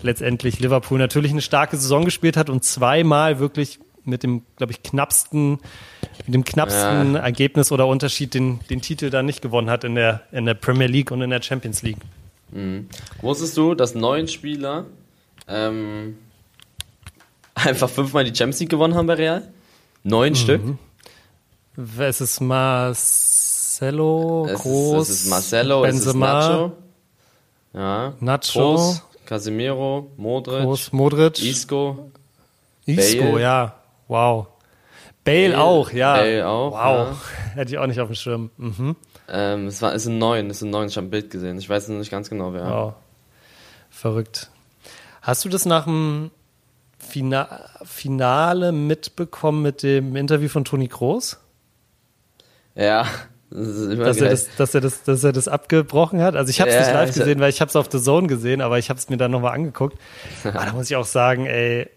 [0.01, 4.83] letztendlich Liverpool natürlich eine starke Saison gespielt hat und zweimal wirklich mit dem, glaube ich,
[4.83, 5.59] knappsten,
[6.25, 7.19] mit dem knappsten ja.
[7.21, 10.87] Ergebnis oder Unterschied den, den Titel dann nicht gewonnen hat in der, in der Premier
[10.87, 11.97] League und in der Champions League.
[12.51, 12.87] Mhm.
[13.21, 14.85] Wusstest du, dass neun Spieler
[15.47, 16.17] ähm,
[17.55, 19.51] einfach fünfmal die Champions League gewonnen haben bei Real?
[20.03, 20.35] Neun mhm.
[20.35, 20.61] Stück?
[21.97, 26.71] Es ist Marcelo, Groß, es ist Marcelo, Benzema, es ist Nacho.
[27.73, 28.13] Ja.
[28.21, 28.59] Nacho.
[28.59, 30.61] Groß, Casemiro, Modric.
[30.61, 31.43] Groß, Modric.
[31.43, 32.11] Isco.
[32.85, 33.41] Isco, Bale.
[33.41, 33.75] ja.
[34.07, 34.47] Wow.
[35.25, 36.15] Bale, Bale, auch, ja.
[36.15, 36.71] Bale auch.
[36.71, 36.77] Wow.
[36.77, 37.55] Ja.
[37.55, 38.51] Hätte ich auch nicht auf dem Schirm.
[38.57, 38.95] Mhm.
[39.27, 41.57] Ähm, es war, es sind neun, es sind neun, ich habe ein Bild gesehen.
[41.57, 42.69] Ich weiß nicht ganz genau, wer.
[42.69, 42.93] Wow.
[43.89, 44.51] Verrückt.
[45.21, 46.29] Hast du das nach dem
[46.99, 51.39] Fina Finale mitbekommen mit dem Interview von Toni Kroos?
[52.75, 53.05] Ja.
[53.51, 56.35] Das dass, er das, dass, er das, dass er das abgebrochen hat.
[56.35, 58.27] Also ich habe es ja, nicht live gesehen, weil ich habe es auf The Zone
[58.27, 59.97] gesehen, aber ich habe es mir dann nochmal angeguckt.
[60.43, 61.87] aber da muss ich auch sagen, ey,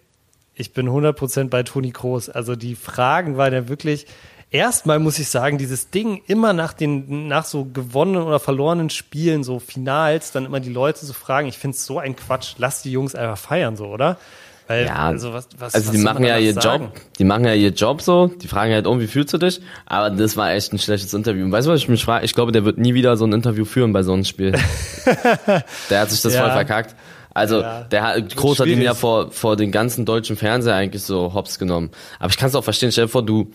[0.59, 2.29] ich bin 100% bei Toni Kroos.
[2.29, 4.07] Also die Fragen waren ja wirklich,
[4.51, 9.45] erstmal muss ich sagen, dieses Ding immer nach den, nach so gewonnenen oder verlorenen Spielen,
[9.45, 12.83] so Finals, dann immer die Leute so fragen, ich finde es so ein Quatsch, lass
[12.83, 14.19] die Jungs einfach feiern, so, oder?
[14.67, 16.85] Weil, ja, also, was, was, also was die machen ja ihr sagen?
[16.85, 19.63] Job, die machen ja ihr Job so, die fragen halt um, wie fühlst du dich?
[19.87, 21.45] Aber das war echt ein schlechtes Interview.
[21.45, 22.27] Und weißt du, was ich mich frage?
[22.27, 24.53] Ich glaube, der wird nie wieder so ein Interview führen bei so einem Spiel.
[25.89, 26.43] der hat sich das ja.
[26.43, 26.95] voll verkackt.
[27.35, 31.03] Also ja, der hat, Groß hat ihn ja vor, vor den ganzen deutschen Fernseher eigentlich
[31.03, 31.91] so hops genommen.
[32.19, 33.53] Aber ich kann es auch verstehen, stell dir vor, du,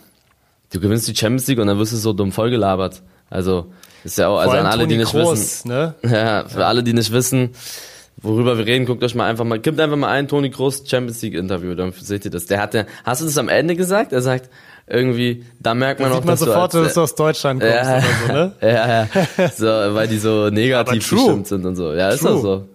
[0.72, 3.02] du gewinnst die Champions League und dann wirst du so dumm vollgelabert.
[3.30, 3.68] Also
[4.04, 5.70] ist ja auch, also an alle, Toni die nicht Kroos, wissen.
[5.70, 5.96] Ne?
[6.04, 6.68] Ja, für ja.
[6.68, 7.52] alle, die nicht wissen,
[8.18, 11.22] worüber wir reden, guckt euch mal einfach mal, gibt einfach mal ein Toni Groß Champions
[11.22, 12.46] League Interview, dann seht ihr das.
[12.46, 14.14] Der hat ja, hast du das am Ende gesagt?
[14.14, 14.50] Er sagt,
[14.88, 17.16] irgendwie, da merkt man da auch, sieht man dass sofort, du als, dass du aus
[17.16, 18.52] Deutschland kommst ja, oder so, ne?
[18.62, 19.08] ja,
[19.38, 19.50] ja.
[19.50, 21.94] So, weil die so negativ gestimmt sind und so.
[21.94, 22.68] Ja, ist doch so.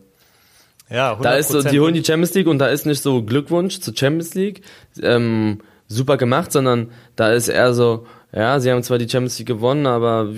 [0.90, 1.22] Ja, 100%.
[1.22, 3.94] Da ist so, die holen die Champions League und da ist nicht so Glückwunsch zur
[3.96, 4.62] Champions League,
[5.02, 9.48] ähm, super gemacht, sondern da ist eher so, ja, sie haben zwar die Champions League
[9.48, 10.28] gewonnen, aber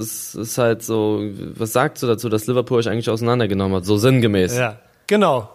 [0.00, 1.20] es ist halt so,
[1.54, 3.84] was sagst du dazu, dass Liverpool euch eigentlich auseinandergenommen hat?
[3.84, 4.56] So sinngemäß.
[4.56, 5.50] Ja, genau.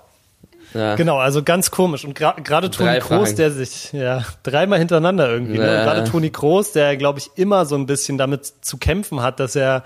[0.74, 0.96] Ja.
[0.96, 2.04] Genau, also ganz komisch.
[2.04, 5.68] Und gerade gra Toni Kroos, der sich, ja, dreimal hintereinander irgendwie, ne?
[5.68, 5.84] ja.
[5.84, 9.56] gerade Toni Kroos, der, glaube ich, immer so ein bisschen damit zu kämpfen hat, dass
[9.56, 9.84] er,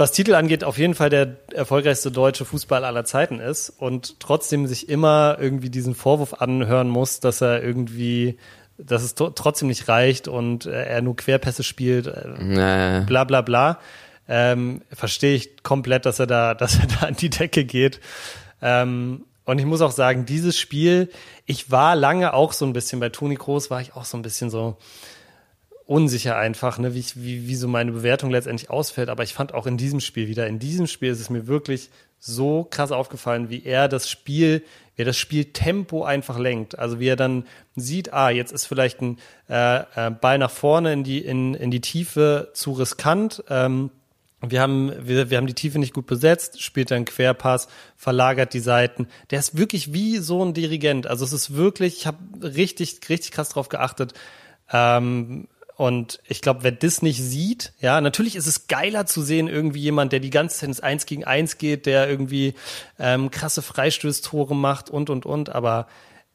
[0.00, 4.66] was Titel angeht, auf jeden Fall der erfolgreichste deutsche Fußball aller Zeiten ist und trotzdem
[4.66, 8.38] sich immer irgendwie diesen Vorwurf anhören muss, dass er irgendwie
[8.82, 13.00] dass es trotzdem nicht reicht und äh, er nur Querpässe spielt, äh, naja.
[13.00, 13.78] bla bla bla.
[14.26, 18.00] Ähm, verstehe ich komplett, dass er da, dass er da an die Decke geht.
[18.62, 21.10] Ähm, und ich muss auch sagen, dieses Spiel,
[21.44, 24.22] ich war lange auch so ein bisschen bei Toni Kroos, war ich auch so ein
[24.22, 24.76] bisschen so
[25.90, 29.08] unsicher einfach, ne, wie, wie, wie so meine Bewertung letztendlich ausfällt.
[29.08, 31.90] Aber ich fand auch in diesem Spiel wieder, in diesem Spiel ist es mir wirklich
[32.20, 34.62] so krass aufgefallen, wie er das Spiel
[34.94, 36.78] wie er das Spieltempo einfach lenkt.
[36.78, 40.92] Also wie er dann sieht, ah, jetzt ist vielleicht ein äh, äh, Ball nach vorne
[40.92, 43.42] in die, in, in die Tiefe zu riskant.
[43.48, 43.90] Ähm,
[44.46, 48.60] wir haben, wir, wir haben die Tiefe nicht gut besetzt, spielt dann Querpass, verlagert die
[48.60, 49.08] Seiten.
[49.30, 51.06] Der ist wirklich wie so ein Dirigent.
[51.06, 54.12] Also es ist wirklich, ich habe richtig, richtig krass drauf geachtet.
[54.70, 55.48] Ähm,
[55.80, 59.80] und ich glaube, wer das nicht sieht, ja, natürlich ist es geiler zu sehen, irgendwie
[59.80, 62.52] jemand, der die ganze Zeit ins Eins gegen Eins geht, der irgendwie
[62.98, 65.86] ähm, krasse Freistößtore macht und und und, aber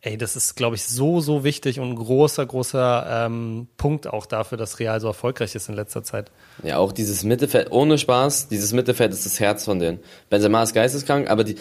[0.02, 4.26] ey, das ist, glaube ich, so, so wichtig und ein großer, großer ähm, Punkt auch
[4.26, 6.32] dafür, dass Real so erfolgreich ist in letzter Zeit.
[6.64, 10.00] Ja, auch dieses Mittelfeld, ohne Spaß, dieses Mittelfeld ist das Herz von denen.
[10.32, 11.56] Benzema ist geisteskrank, aber die,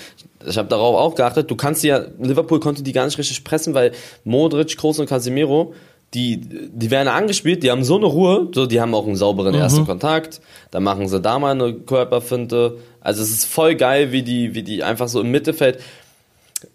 [0.46, 3.74] ich habe darauf auch geachtet, du kannst ja, Liverpool konnte die gar nicht richtig pressen,
[3.74, 3.92] weil
[4.24, 5.74] Modric, Kroos und Casemiro
[6.14, 9.55] die, die werden angespielt, die haben so eine Ruhe, so, die haben auch einen sauberen
[9.55, 9.61] mhm.
[9.61, 12.79] ersten Kontakt, da machen sie da mal eine Körperfinte.
[13.00, 15.81] Also es ist voll geil, wie die, wie die einfach so im Mittelfeld.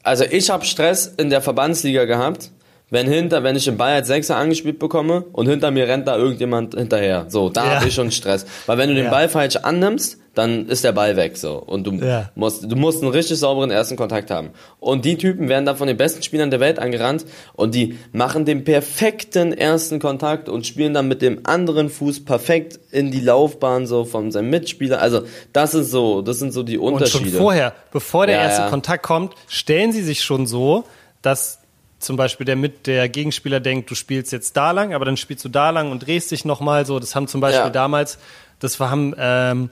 [0.03, 2.51] Also ich habe Stress in der Verbandsliga gehabt,
[2.89, 6.17] wenn hinter, wenn ich den Ball als Sechser angespielt bekomme und hinter mir rennt da
[6.17, 7.25] irgendjemand hinterher.
[7.29, 7.75] So, da ja.
[7.75, 8.45] habe ich schon Stress.
[8.65, 9.11] Weil wenn du den ja.
[9.11, 12.31] Ball falsch annimmst, dann ist der Ball weg so und du ja.
[12.33, 14.51] musst du musst einen richtig sauberen ersten Kontakt haben.
[14.79, 18.45] Und die Typen werden da von den besten Spielern der Welt angerannt und die machen
[18.45, 23.85] den perfekten ersten Kontakt und spielen dann mit dem anderen Fuß perfekt in die Laufbahn
[23.85, 25.01] so von seinem Mitspieler.
[25.01, 27.25] Also, das ist so, das sind so die Unterschiede.
[27.25, 30.85] Und schon vorher, bevor der erste Kontakt kommt, stellen sie sich schon so,
[31.21, 31.59] dass
[31.99, 35.43] zum Beispiel der mit der Gegenspieler denkt, du spielst jetzt da lang, aber dann spielst
[35.43, 36.97] du da lang und drehst dich nochmal so.
[36.97, 37.69] Das haben zum Beispiel ja.
[37.69, 38.19] damals,
[38.59, 39.69] das haben ähm,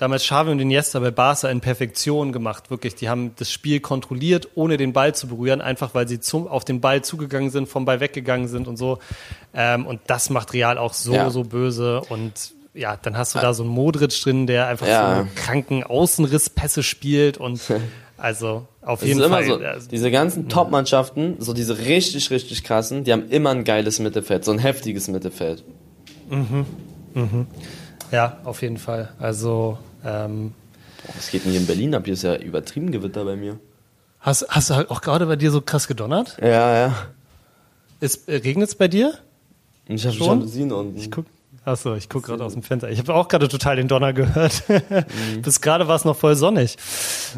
[0.00, 2.70] damals Xavi und Iniesta bei Barca in Perfektion gemacht.
[2.70, 6.46] Wirklich, die haben das Spiel kontrolliert, ohne den Ball zu berühren, einfach weil sie zum,
[6.46, 8.98] auf den Ball zugegangen sind, vom Ball weggegangen sind und so.
[9.54, 11.30] Ähm, und das macht Real auch so, ja.
[11.30, 15.22] so böse und ja, dann hast du da so einen Modric drin, der einfach ja.
[15.22, 17.60] so kranken Außenrisspässe spielt und
[18.20, 19.44] Also auf jeden Fall.
[19.46, 19.58] So,
[19.90, 24.52] diese ganzen Top-Mannschaften, so diese richtig, richtig krassen, die haben immer ein geiles Mittelfeld, so
[24.52, 25.64] ein heftiges Mittelfeld.
[26.28, 26.66] Mhm.
[27.14, 27.46] Mhm.
[28.12, 29.10] Ja, auf jeden Fall.
[29.18, 30.52] Also ähm,
[31.14, 32.02] was geht denn hier in Berlin ab?
[32.04, 33.58] Hier ist ja übertrieben Gewitter bei mir.
[34.20, 36.36] Hast, hast du halt auch gerade bei dir so krass gedonnert?
[36.40, 36.94] Ja, ja.
[38.00, 39.14] Äh, regnet es bei dir?
[39.86, 40.98] Ich habe schon Jalousien unten.
[40.98, 41.26] Ich guck,
[41.64, 42.90] Achso, ich gucke gerade aus dem Fenster.
[42.90, 44.62] Ich habe auch gerade total den Donner gehört.
[44.68, 45.42] mhm.
[45.42, 46.76] Bis gerade war es noch voll sonnig.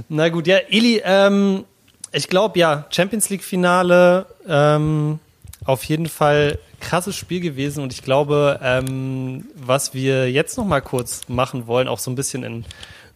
[0.08, 1.64] Na gut, ja, Eli, ähm,
[2.12, 5.18] ich glaube ja, Champions League Finale, ähm,
[5.64, 10.80] auf jeden Fall krasses Spiel gewesen und ich glaube, ähm, was wir jetzt noch mal
[10.80, 12.64] kurz machen wollen, auch so ein bisschen in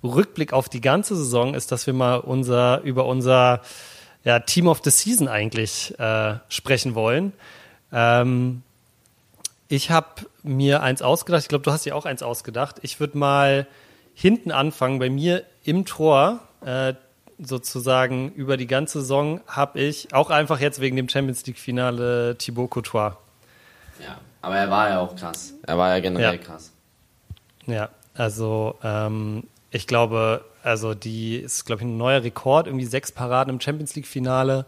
[0.05, 3.63] Rückblick auf die ganze Saison, ist, dass wir mal unser über unser
[4.25, 7.33] ja, Team of the Season eigentlich äh, sprechen wollen.
[7.93, 8.63] Ähm,
[9.69, 11.43] ich habe mir eins ausgedacht.
[11.43, 12.77] Ich glaube, du hast dir auch eins ausgedacht.
[12.83, 13.67] Ich würde mal
[14.15, 14.99] hinten anfangen.
[14.99, 16.95] Bei mir im Tor, äh,
[17.39, 22.71] sozusagen über die ganze Saison, habe ich auch einfach jetzt wegen dem Champions League-Finale Thibaut
[22.71, 23.17] Courtois.
[24.03, 25.55] Ja, aber er war ja auch krass.
[25.67, 26.39] Er war ja generell ja.
[26.39, 26.73] krass.
[27.67, 33.13] Ja, also ähm, ich glaube, also die ist, glaube ich, ein neuer Rekord, irgendwie sechs
[33.13, 34.67] Paraden im Champions League-Finale.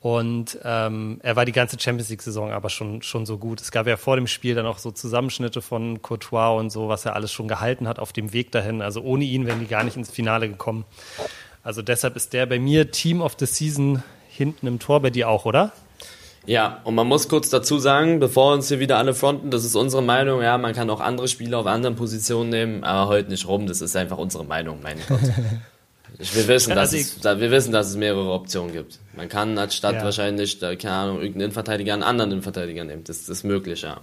[0.00, 3.60] Und ähm, er war die ganze Champions League-Saison aber schon, schon so gut.
[3.60, 7.04] Es gab ja vor dem Spiel dann auch so Zusammenschnitte von Courtois und so, was
[7.04, 8.80] er alles schon gehalten hat auf dem Weg dahin.
[8.80, 10.86] Also ohne ihn wären die gar nicht ins Finale gekommen.
[11.62, 15.28] Also deshalb ist der bei mir Team of the Season hinten im Tor, bei dir
[15.28, 15.72] auch, oder?
[16.46, 19.76] Ja, und man muss kurz dazu sagen, bevor uns hier wieder alle fronten, das ist
[19.76, 23.46] unsere Meinung, ja, man kann auch andere Spieler auf anderen Positionen nehmen, aber heute nicht
[23.46, 25.20] rum, das ist einfach unsere Meinung, mein Gott.
[26.18, 28.98] Wir wissen, dass es, wir wissen, dass es mehrere Optionen gibt.
[29.14, 30.04] Man kann als Stadt ja.
[30.04, 33.04] wahrscheinlich, keine Ahnung, irgendeinen Innenverteidiger einen anderen Innenverteidiger nehmen.
[33.04, 34.00] Das, das ist möglich, ja.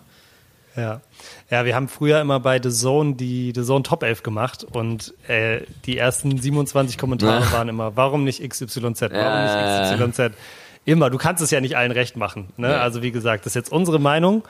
[0.78, 1.02] Ja.
[1.50, 5.13] Ja, wir haben früher immer bei The Zone die The Zone Top 11 gemacht und
[5.28, 7.52] äh, die ersten 27 Kommentare ja.
[7.52, 9.90] waren immer, warum nicht XYZ, warum ja.
[9.90, 10.32] nicht XYZ?
[10.86, 12.54] Immer, du kannst es ja nicht allen recht machen.
[12.58, 12.70] Ne?
[12.72, 12.82] Ja.
[12.82, 14.44] Also wie gesagt, das ist jetzt unsere Meinung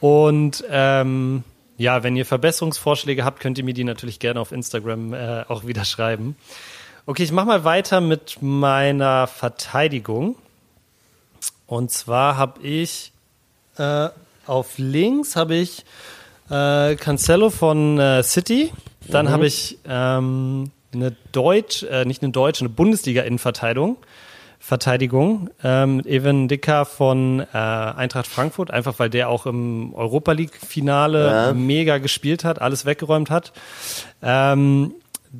[0.00, 1.44] und ähm,
[1.78, 5.64] ja, wenn ihr Verbesserungsvorschläge habt, könnt ihr mir die natürlich gerne auf Instagram äh, auch
[5.64, 6.36] wieder schreiben.
[7.06, 10.36] Okay, ich mache mal weiter mit meiner Verteidigung.
[11.66, 13.12] Und zwar habe ich
[13.78, 14.08] äh,
[14.46, 15.84] auf links habe ich
[16.50, 18.72] äh, Cancelo von äh, City.
[19.08, 19.30] Dann mhm.
[19.30, 23.96] habe ich ähm, eine Deutsch, äh, nicht eine deutsche, eine Bundesliga-Innenverteidigung.
[24.64, 25.50] Verteidigung.
[25.64, 31.52] Ähm, Evan Dicker von äh, Eintracht Frankfurt, einfach weil der auch im Europa League-Finale ja.
[31.52, 33.52] mega gespielt hat, alles weggeräumt hat.
[34.22, 34.94] Ähm,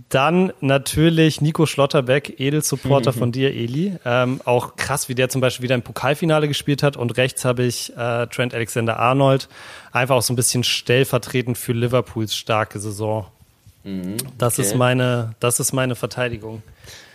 [0.08, 3.96] dann natürlich Nico Schlotterbeck, Edelsupporter von dir, Eli.
[4.04, 6.96] Ähm, auch krass, wie der zum Beispiel wieder im Pokalfinale gespielt hat.
[6.96, 9.48] Und rechts habe ich äh, Trent Alexander-Arnold.
[9.92, 13.26] Einfach auch so ein bisschen stellvertretend für Liverpools starke Saison.
[13.84, 16.62] Mhm, das ist meine, das ist meine Verteidigung.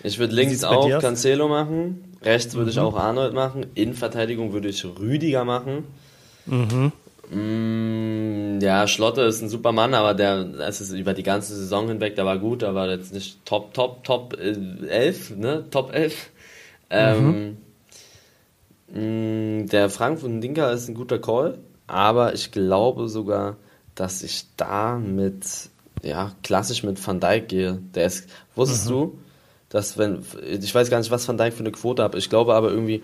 [0.03, 2.71] Ich würde links auch Cancelo machen, rechts würde mhm.
[2.71, 5.85] ich auch Arnold machen, in Verteidigung würde ich Rüdiger machen.
[6.45, 6.91] Mhm.
[7.29, 11.87] Mm, ja, Schlotte ist ein super Mann, aber der, es ist über die ganze Saison
[11.87, 15.65] hinweg, der war gut, aber jetzt nicht Top, Top, Top 11, äh, ne?
[15.69, 16.29] Top 11.
[16.89, 17.57] Ähm,
[18.93, 19.63] mhm.
[19.63, 23.57] Mm, der Frank von Dinker ist ein guter Call, aber ich glaube sogar,
[23.95, 25.45] dass ich da mit,
[26.03, 27.79] ja, klassisch mit Van Dijk gehe.
[27.93, 28.91] Der ist, wusstest mhm.
[28.91, 29.19] du,
[29.67, 32.55] dass wenn, ich weiß gar nicht, was Van Dijk für eine Quote hat, ich glaube
[32.55, 33.01] aber irgendwie,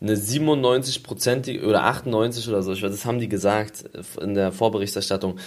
[0.00, 3.84] eine 97-prozentige oder 98% oder so, ich weiß, das haben die gesagt
[4.20, 5.38] in der Vorberichterstattung.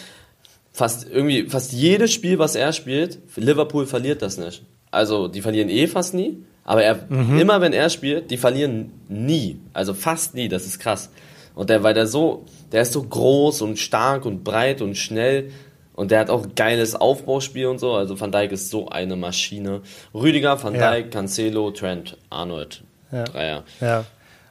[0.71, 4.63] Fast irgendwie, fast jedes Spiel, was er spielt, Liverpool verliert das nicht.
[4.91, 7.39] Also, die verlieren eh fast nie, aber er, mhm.
[7.39, 9.59] immer wenn er spielt, die verlieren nie.
[9.73, 11.09] Also fast nie, das ist krass.
[11.55, 15.49] Und der, weil der so, der ist so groß und stark und breit und schnell
[15.93, 17.93] und der hat auch geiles Aufbauspiel und so.
[17.93, 19.81] Also Van Dijk ist so eine Maschine.
[20.13, 21.09] Rüdiger, Van Dijk, ja.
[21.09, 22.83] Cancelo, Trent, Arnold.
[23.11, 23.23] Ja.
[23.23, 23.63] Dreier.
[23.81, 24.05] Ja.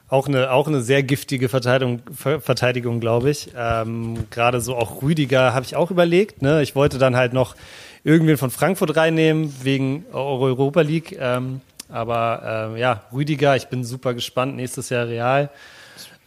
[0.09, 3.49] Auch eine, auch eine sehr giftige Verteidigung, Verteidigung glaube ich.
[3.57, 6.41] Ähm, Gerade so auch Rüdiger habe ich auch überlegt.
[6.41, 6.61] Ne?
[6.61, 7.55] Ich wollte dann halt noch
[8.05, 11.17] irgendwen von Frankfurt reinnehmen wegen Europa League.
[11.19, 14.55] Ähm, aber ähm, ja, Rüdiger, ich bin super gespannt.
[14.55, 15.49] Nächstes Jahr Real.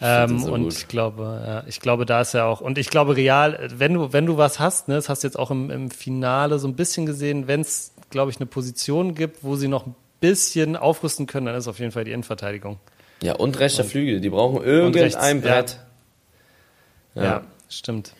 [0.03, 0.73] Ähm, und gut.
[0.75, 4.13] ich glaube, ja, ich glaube, da ist ja auch, und ich glaube, Real, wenn du,
[4.13, 6.75] wenn du was hast, ne, das hast du jetzt auch im, im Finale so ein
[6.75, 11.27] bisschen gesehen, wenn es, glaube ich, eine Position gibt, wo sie noch ein bisschen aufrüsten
[11.27, 12.79] können, dann ist auf jeden Fall die Innenverteidigung.
[13.23, 14.21] Ja, und rechter und, Flügel.
[14.21, 15.79] Die brauchen irgendein Brett.
[17.15, 17.43] Ja, ja.
[17.69, 18.13] stimmt.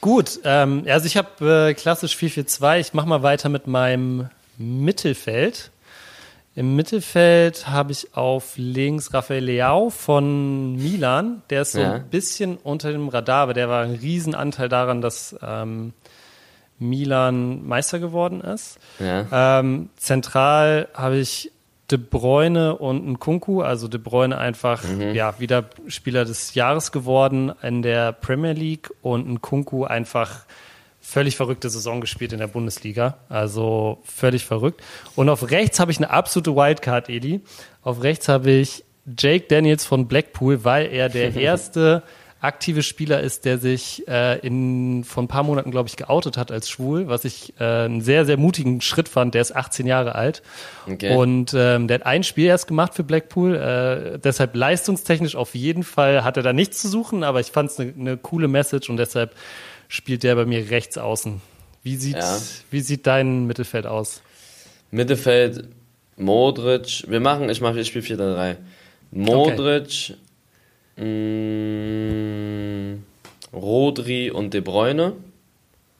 [0.00, 2.80] Gut, ähm, also ich habe äh, klassisch 4-4-2.
[2.80, 5.70] Ich mache mal weiter mit meinem Mittelfeld.
[6.56, 11.42] Im Mittelfeld habe ich auf links Rafael Leao von Milan.
[11.50, 11.92] Der ist so ja.
[11.94, 15.92] ein bisschen unter dem Radar, aber der war ein Riesenanteil daran, dass ähm,
[16.78, 18.78] Milan Meister geworden ist.
[18.98, 19.60] Ja.
[19.60, 21.52] Ähm, zentral habe ich
[21.90, 25.14] De Bruyne und ein Kunku, also De Bruyne einfach mhm.
[25.14, 30.44] ja wieder Spieler des Jahres geworden in der Premier League und ein Kunku einfach
[31.00, 34.82] völlig verrückte Saison gespielt in der Bundesliga, also völlig verrückt.
[35.16, 37.40] Und auf rechts habe ich eine absolute Wildcard, Eli.
[37.82, 38.84] Auf rechts habe ich
[39.18, 42.02] Jake Daniels von Blackpool, weil er der erste
[42.40, 46.50] aktive Spieler ist, der sich äh, in von ein paar Monaten, glaube ich, geoutet hat
[46.50, 49.34] als schwul, was ich äh, einen sehr, sehr mutigen Schritt fand.
[49.34, 50.42] Der ist 18 Jahre alt.
[50.86, 51.14] Okay.
[51.14, 53.56] Und ähm, der hat ein Spiel erst gemacht für Blackpool.
[53.56, 57.70] Äh, deshalb leistungstechnisch auf jeden Fall hat er da nichts zu suchen, aber ich fand
[57.70, 59.34] es eine ne coole Message und deshalb
[59.88, 61.42] spielt der bei mir rechts außen.
[61.82, 62.38] Wie sieht, ja.
[62.70, 64.22] wie sieht dein Mittelfeld aus?
[64.90, 65.68] Mittelfeld,
[66.16, 68.56] Modric, wir machen, ich mache, ich spiele 4-3.
[69.12, 70.16] Modric, okay.
[71.00, 72.98] Mh,
[73.52, 75.14] Rodri und De Bruyne.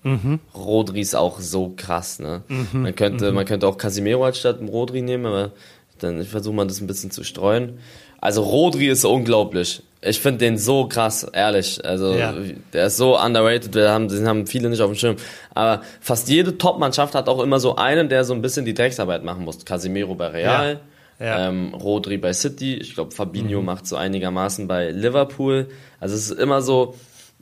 [0.03, 0.41] Mhm.
[0.55, 2.43] Rodri ist auch so krass, ne?
[2.49, 2.83] Mhm.
[2.83, 3.35] Man, könnte, mhm.
[3.35, 5.53] man könnte auch Casimiro als statt Rodri nehmen, aber
[5.99, 7.79] dann versuche mal das ein bisschen zu streuen.
[8.21, 9.83] Also Rodri ist unglaublich.
[10.03, 11.85] Ich finde den so krass, ehrlich.
[11.85, 12.35] Also ja.
[12.73, 15.17] der ist so underrated, wir haben, den haben viele nicht auf dem Schirm.
[15.55, 19.25] Aber fast jede Top-Mannschaft hat auch immer so einen, der so ein bisschen die Drecksarbeit
[19.25, 19.65] machen muss.
[19.65, 20.81] Casimiro bei Real, ja.
[21.21, 21.49] Ja.
[21.49, 23.67] Ähm, Rodri bei City, ich glaube Fabinho mhm.
[23.67, 25.69] macht so einigermaßen bei Liverpool.
[26.01, 26.95] Also es ist immer so,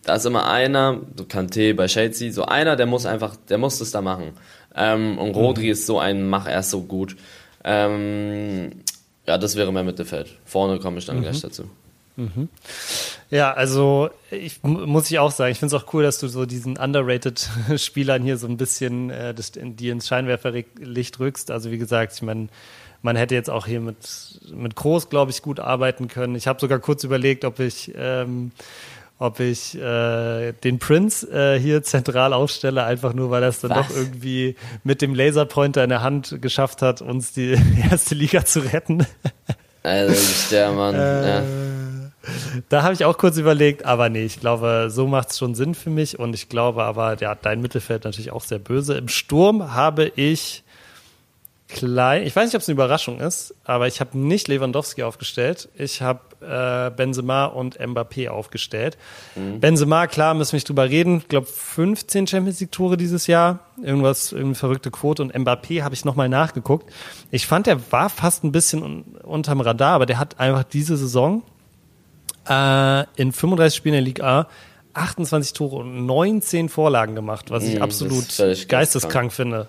[0.03, 3.79] da ist immer einer, so Kante bei Chelsea, so einer, der muss einfach, der muss
[3.79, 4.33] das da machen.
[4.75, 5.73] Ähm, und Rodri mhm.
[5.73, 7.17] ist so ein Mach erst so gut.
[7.63, 8.73] Ähm,
[9.27, 10.29] ja, das wäre mein Mittelfeld.
[10.45, 11.23] Vorne komme ich dann mhm.
[11.23, 11.65] gleich dazu.
[12.17, 12.49] Mhm.
[13.31, 16.47] Ja, also ich muss ich auch sagen, ich finde es auch cool, dass du so
[16.47, 21.53] diesen underrated Spielern hier so ein bisschen äh, das, die ins Scheinwerferlicht rückst.
[21.53, 22.49] Also wie gesagt, ich meine,
[23.03, 23.97] man hätte jetzt auch hier mit,
[24.53, 26.35] mit Groß, glaube ich, gut arbeiten können.
[26.35, 28.53] Ich habe sogar kurz überlegt, ob ich ähm,
[29.21, 33.71] ob ich äh, den Prince äh, hier zentral aufstelle, einfach nur, weil er es dann
[33.71, 33.89] Was?
[33.89, 37.59] doch irgendwie mit dem Laserpointer in der Hand geschafft hat, uns die
[37.91, 39.05] erste Liga zu retten.
[39.83, 40.15] Also
[40.51, 41.43] der Mann, äh, ja.
[42.69, 45.75] Da habe ich auch kurz überlegt, aber nee, ich glaube, so macht es schon Sinn
[45.75, 48.95] für mich und ich glaube aber, ja, dein Mittelfeld natürlich auch sehr böse.
[48.99, 50.63] Im Sturm habe ich
[51.69, 55.69] klein, ich weiß nicht, ob es eine Überraschung ist, aber ich habe nicht Lewandowski aufgestellt.
[55.77, 58.97] Ich habe äh, Benzema und Mbappé aufgestellt.
[59.37, 59.61] Mhm.
[59.61, 61.19] Benzema, klar, müssen wir nicht drüber reden.
[61.19, 63.61] Ich glaube, 15 Champions League Tore dieses Jahr.
[63.83, 65.23] Irgendwas, irgendeine verrückte Quote.
[65.23, 66.91] Und Mbappé habe ich nochmal nachgeguckt.
[67.31, 70.97] Ich fand, der war fast ein bisschen un unterm Radar, aber der hat einfach diese
[70.97, 71.43] Saison
[72.49, 74.49] äh, in 35 Spielen in der Liga A
[74.95, 78.27] 28 Tore und 19 Vorlagen gemacht, was ich mhm, absolut
[78.69, 79.69] geisteskrank finde.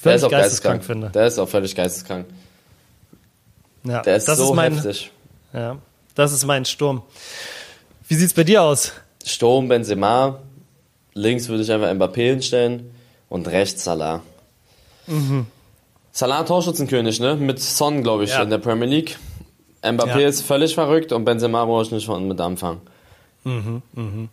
[0.00, 1.10] Völlig der ist auch geisteskrank, geisteskrank finde.
[1.10, 2.26] Der ist auch völlig geisteskrank.
[3.84, 5.10] Ja, der ist das so ist mein, heftig.
[5.52, 5.78] Ja,
[6.14, 7.02] das ist mein Sturm.
[8.06, 8.92] Wie sieht's bei dir aus?
[9.24, 10.38] Sturm, Benzema.
[11.14, 12.90] Links würde ich einfach Mbappé hinstellen
[13.28, 14.22] und rechts Salah.
[15.06, 15.46] Mhm.
[16.12, 17.34] Salah Torschützenkönig, ne?
[17.34, 18.42] Mit Son, glaube ich, ja.
[18.42, 19.18] in der Premier League.
[19.82, 20.28] Mbappé ja.
[20.28, 22.80] ist völlig verrückt und Benzema brauche ich nicht von mit anfangen.
[23.42, 24.28] Mhm, mhm.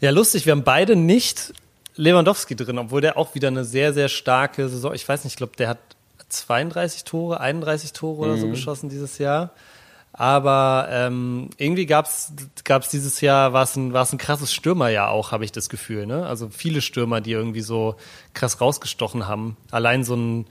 [0.00, 1.54] Ja, lustig, wir haben beide nicht
[1.96, 5.38] Lewandowski drin, obwohl der auch wieder eine sehr, sehr starke Saison, ich weiß nicht, ich
[5.38, 5.78] glaube, der hat
[6.28, 8.52] 32 Tore, 31 Tore oder so mhm.
[8.52, 9.50] geschossen dieses Jahr.
[10.18, 12.32] Aber ähm, irgendwie gab's
[12.64, 16.06] gab's dieses Jahr, war es ein, war's ein krasses Stürmerjahr auch, habe ich das Gefühl.
[16.06, 16.26] Ne?
[16.26, 17.96] Also viele Stürmer, die irgendwie so
[18.32, 19.58] krass rausgestochen haben.
[19.70, 20.46] Allein so ein,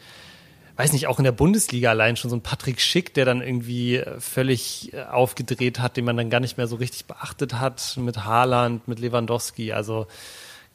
[0.78, 4.04] weiß nicht, auch in der Bundesliga allein schon so ein Patrick Schick, der dann irgendwie
[4.20, 8.88] völlig aufgedreht hat, den man dann gar nicht mehr so richtig beachtet hat, mit Haaland,
[8.88, 9.74] mit Lewandowski.
[9.74, 10.06] Also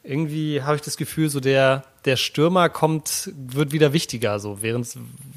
[0.03, 4.87] irgendwie habe ich das Gefühl, so der, der Stürmer kommt, wird wieder wichtiger, so während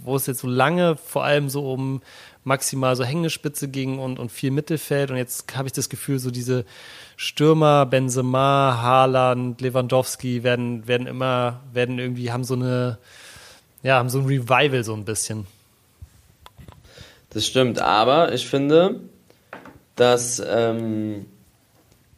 [0.03, 2.03] wo es jetzt so lange vor allem so um
[2.45, 6.31] maximal so Hängespitze ging und, und viel Mittelfeld und jetzt habe ich das Gefühl, so
[6.31, 6.65] diese
[7.17, 12.99] Stürmer, Benzema, Haaland, Lewandowski werden, werden immer, werden irgendwie, haben so eine,
[13.83, 15.47] ja, haben so ein Revival so ein bisschen.
[17.31, 19.01] Das stimmt, aber ich finde,
[19.97, 21.27] dass ähm,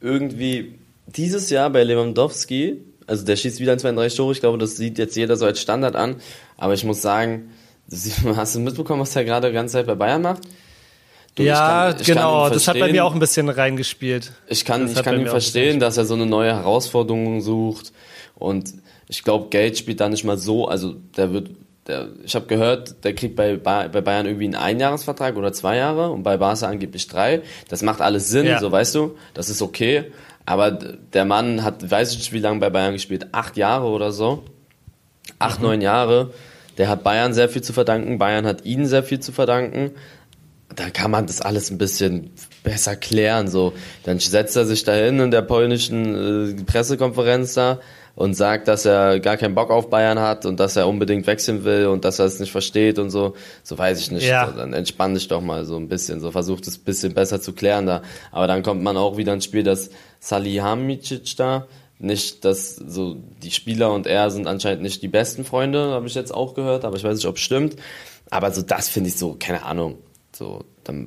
[0.00, 4.76] irgendwie dieses Jahr bei Lewandowski, also der schießt wieder ein 32 Tore, ich glaube, das
[4.76, 6.16] sieht jetzt jeder so als Standard an,
[6.56, 7.50] aber ich muss sagen,
[8.36, 10.42] hast du mitbekommen, was er gerade die ganze Zeit bei Bayern macht?
[11.36, 14.32] Du, ja, ich kann, ich genau, das hat bei mir auch ein bisschen reingespielt.
[14.48, 17.92] Ich kann, ich kann ihn verstehen, dass er so eine neue Herausforderung sucht
[18.34, 18.72] und
[19.08, 21.50] ich glaube, Geld spielt da nicht mal so, also der wird
[21.86, 26.10] der, ich habe gehört, der kriegt bei, bei Bayern irgendwie einen Einjahresvertrag oder zwei Jahre
[26.10, 27.42] und bei Barca angeblich drei.
[27.68, 28.58] Das macht alles Sinn, ja.
[28.58, 30.10] so weißt du, das ist okay.
[30.46, 34.12] Aber der Mann hat, weiß ich nicht, wie lange bei Bayern gespielt, acht Jahre oder
[34.12, 34.44] so.
[35.38, 35.66] Acht, mhm.
[35.66, 36.32] neun Jahre.
[36.78, 39.90] Der hat Bayern sehr viel zu verdanken, Bayern hat ihnen sehr viel zu verdanken.
[40.74, 42.30] Da kann man das alles ein bisschen
[42.62, 43.48] besser klären.
[43.48, 43.72] So,
[44.04, 47.80] dann setzt er sich da hin in der polnischen äh, Pressekonferenz da
[48.16, 51.64] und sagt, dass er gar keinen Bock auf Bayern hat und dass er unbedingt wechseln
[51.64, 54.26] will und dass er es nicht versteht und so, so weiß ich nicht.
[54.26, 54.48] Ja.
[54.48, 57.42] So, dann entspann dich doch mal so ein bisschen, so versucht es ein bisschen besser
[57.42, 58.02] zu klären da.
[58.32, 61.66] Aber dann kommt man auch wieder ins Spiel, dass Salihamidzic da
[61.98, 66.14] nicht, dass so die Spieler und er sind anscheinend nicht die besten Freunde, habe ich
[66.14, 67.76] jetzt auch gehört, aber ich weiß nicht, ob es stimmt.
[68.30, 69.98] Aber so das finde ich so, keine Ahnung,
[70.32, 71.06] so dann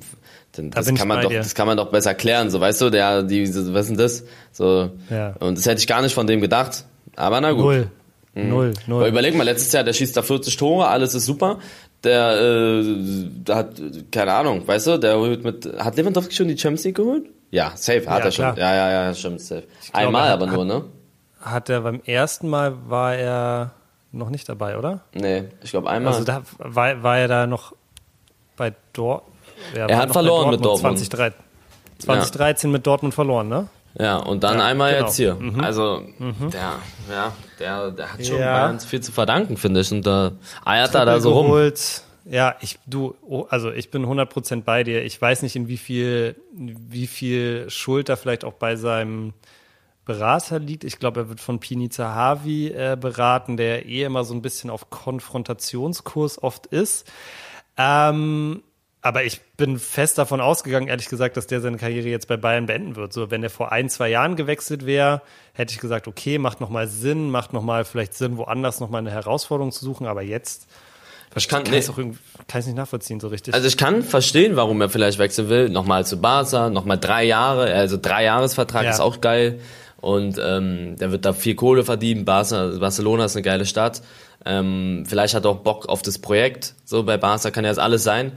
[0.51, 1.39] dann, da das kann man doch, dir.
[1.39, 4.23] das kann man doch besser klären, so weißt du, der, die, was ist denn das?
[4.51, 5.35] So, ja.
[5.39, 6.85] und das hätte ich gar nicht von dem gedacht.
[7.19, 7.63] Aber na gut.
[7.63, 7.91] Null.
[8.33, 8.49] Mhm.
[8.49, 8.97] Null, null.
[9.01, 11.59] Aber überleg mal, letztes Jahr, der schießt da 40 Tore, alles ist super.
[12.03, 16.85] Der, äh, hat, keine Ahnung, weißt du, der holt mit, hat Lewandowski schon die Champions
[16.85, 17.25] League geholt?
[17.51, 18.45] Ja, safe, hat ja, er schon.
[18.55, 19.63] Ja, ja, ja, stimmt, safe.
[19.91, 20.85] Glaube, Einmal aber nur, ne?
[21.41, 23.71] Hat er beim ersten Mal war er
[24.11, 25.01] noch nicht dabei, oder?
[25.13, 26.13] Nee, ich glaube einmal.
[26.13, 27.73] Also da war, war er da noch
[28.55, 29.23] bei Dort.
[29.75, 30.97] Ja, er hat verloren mit Dortmund.
[30.97, 31.39] 2013,
[31.99, 32.71] 2013 ja.
[32.73, 33.67] mit Dortmund verloren, ne?
[33.97, 35.05] Ja, und dann ja, einmal genau.
[35.05, 35.35] jetzt hier.
[35.35, 35.61] Mhm.
[35.61, 36.51] Also, mhm.
[36.51, 36.75] der,
[37.09, 38.53] ja, der, der hat schon ja.
[38.53, 39.91] Bayern viel zu verdanken, finde ich.
[39.91, 40.33] Und da
[40.63, 41.71] eiert er da so rum.
[42.25, 45.03] Ja, ich, du, oh, also ich bin 100% bei dir.
[45.03, 49.33] Ich weiß nicht, in wie viel, wie viel Schuld da vielleicht auch bei seinem
[50.05, 50.83] Berater liegt.
[50.83, 54.69] Ich glaube, er wird von Pini Zahavi äh, beraten, der eh immer so ein bisschen
[54.69, 57.11] auf Konfrontationskurs oft ist.
[57.77, 58.61] Ähm,
[59.01, 62.65] Aber ich bin fest davon ausgegangen, ehrlich gesagt, dass der seine Karriere jetzt bei Bayern
[62.65, 63.13] beenden wird.
[63.13, 65.21] So, wenn er vor ein, zwei Jahren gewechselt wäre,
[65.53, 69.71] hätte ich gesagt, okay, macht nochmal Sinn, macht nochmal vielleicht Sinn, woanders nochmal eine Herausforderung
[69.71, 70.05] zu suchen.
[70.05, 70.67] Aber jetzt
[71.33, 73.53] Ich kann, kann nee, ich es auch kann ich nicht nachvollziehen, so richtig.
[73.53, 75.69] also ich kann verstehen, warum er vielleicht wechseln will.
[75.69, 78.89] Nochmal zu Barca, nochmal drei Jahre, also drei Jahresvertrag Ja.
[78.91, 79.61] ist auch geil.
[80.01, 82.25] Und ähm, der wird da viel Kohle verdienen.
[82.25, 84.01] Barca, Barcelona ist eine geile Stadt.
[84.45, 86.73] Ähm, vielleicht hat er auch Bock auf das Projekt.
[86.85, 88.31] So bei Barca kann ja das alles sein.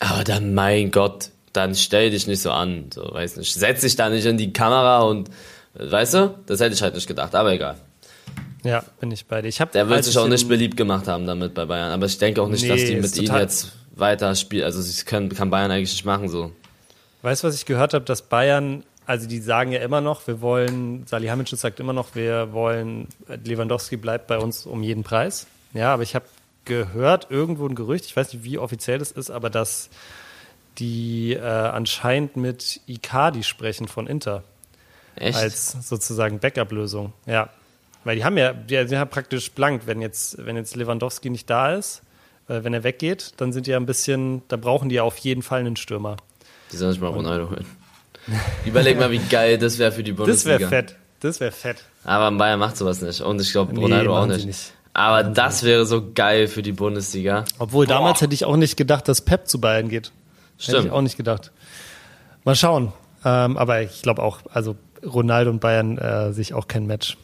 [0.00, 2.90] Aber dann, mein Gott, dann stell dich nicht so an.
[2.92, 3.54] So, weiß nicht.
[3.54, 5.28] Setz dich da nicht in die Kamera und
[5.78, 7.76] äh, weißt du, das hätte ich halt nicht gedacht, aber egal.
[8.64, 9.48] ja, bin ich bei dir.
[9.48, 11.92] Ich hab, Der wird als sich ich auch nicht beliebt gemacht haben damit bei Bayern.
[11.92, 14.64] Aber ich denke auch nicht, Nee, dass die mit ihm jetzt weiter spielen.
[14.64, 16.52] Also sie können, kann Bayern eigentlich nicht machen so.
[17.22, 20.42] Weißt du, was ich gehört habe, dass Bayern, also die sagen ja immer noch, wir
[20.42, 25.46] wollen, Salihamidzic sagt immer noch, wir wollen, Lewandowski bleibt bei uns um jeden Preis.
[25.72, 26.26] Ja, aber ich habe
[26.66, 29.88] gehört, irgendwo ein Gerücht, ich weiß nicht, wie offiziell das ist, aber dass
[30.76, 34.44] die äh, anscheinend mit Icardi sprechen von Inter
[35.16, 35.38] Echt?
[35.38, 37.14] als sozusagen Backup-Lösung.
[37.24, 37.48] Ja,
[38.04, 41.48] weil die haben ja, die, die haben praktisch blank, wenn jetzt, wenn jetzt Lewandowski nicht
[41.48, 42.02] da ist,
[42.46, 45.16] äh, wenn er weggeht, dann sind die ja ein bisschen, da brauchen die ja auf
[45.16, 46.18] jeden Fall einen Stürmer.
[46.72, 47.77] die sollen sich mal Ronaldo holen.
[48.64, 50.58] Überleg mal, wie geil das wäre für die Das Bundesliga.
[50.60, 50.96] wäre fett.
[51.20, 51.78] Das wäre fett.
[52.04, 53.20] Aber Bayern macht sowas nicht.
[53.20, 54.46] Und ich glaube, Nee, Ronaldo auch machen sie nicht.
[54.46, 54.72] nicht.
[54.94, 57.44] Aber das wäre so geil für die Bundesliga.
[57.58, 57.94] Obwohl Boah.
[57.94, 60.06] damals hätte ich auch nicht gedacht, dass Pep zu Bayern geht.
[60.58, 60.84] Hätte Stimmt.
[60.86, 61.52] ich auch nicht gedacht.
[62.44, 62.92] Mal schauen.
[63.24, 67.16] Ähm, aber ich glaube auch, also Ronaldo und Bayern äh, sich auch kein Match.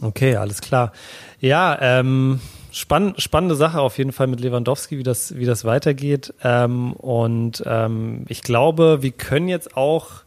[0.00, 0.92] Okay, alles klar.
[1.40, 2.40] Ja, ähm,
[2.72, 6.34] spann spannende Sache auf jeden Fall mit Lewandowski, wie das, wie das weitergeht.
[6.42, 10.22] Ähm, und ähm, ich glaube, wir können jetzt auch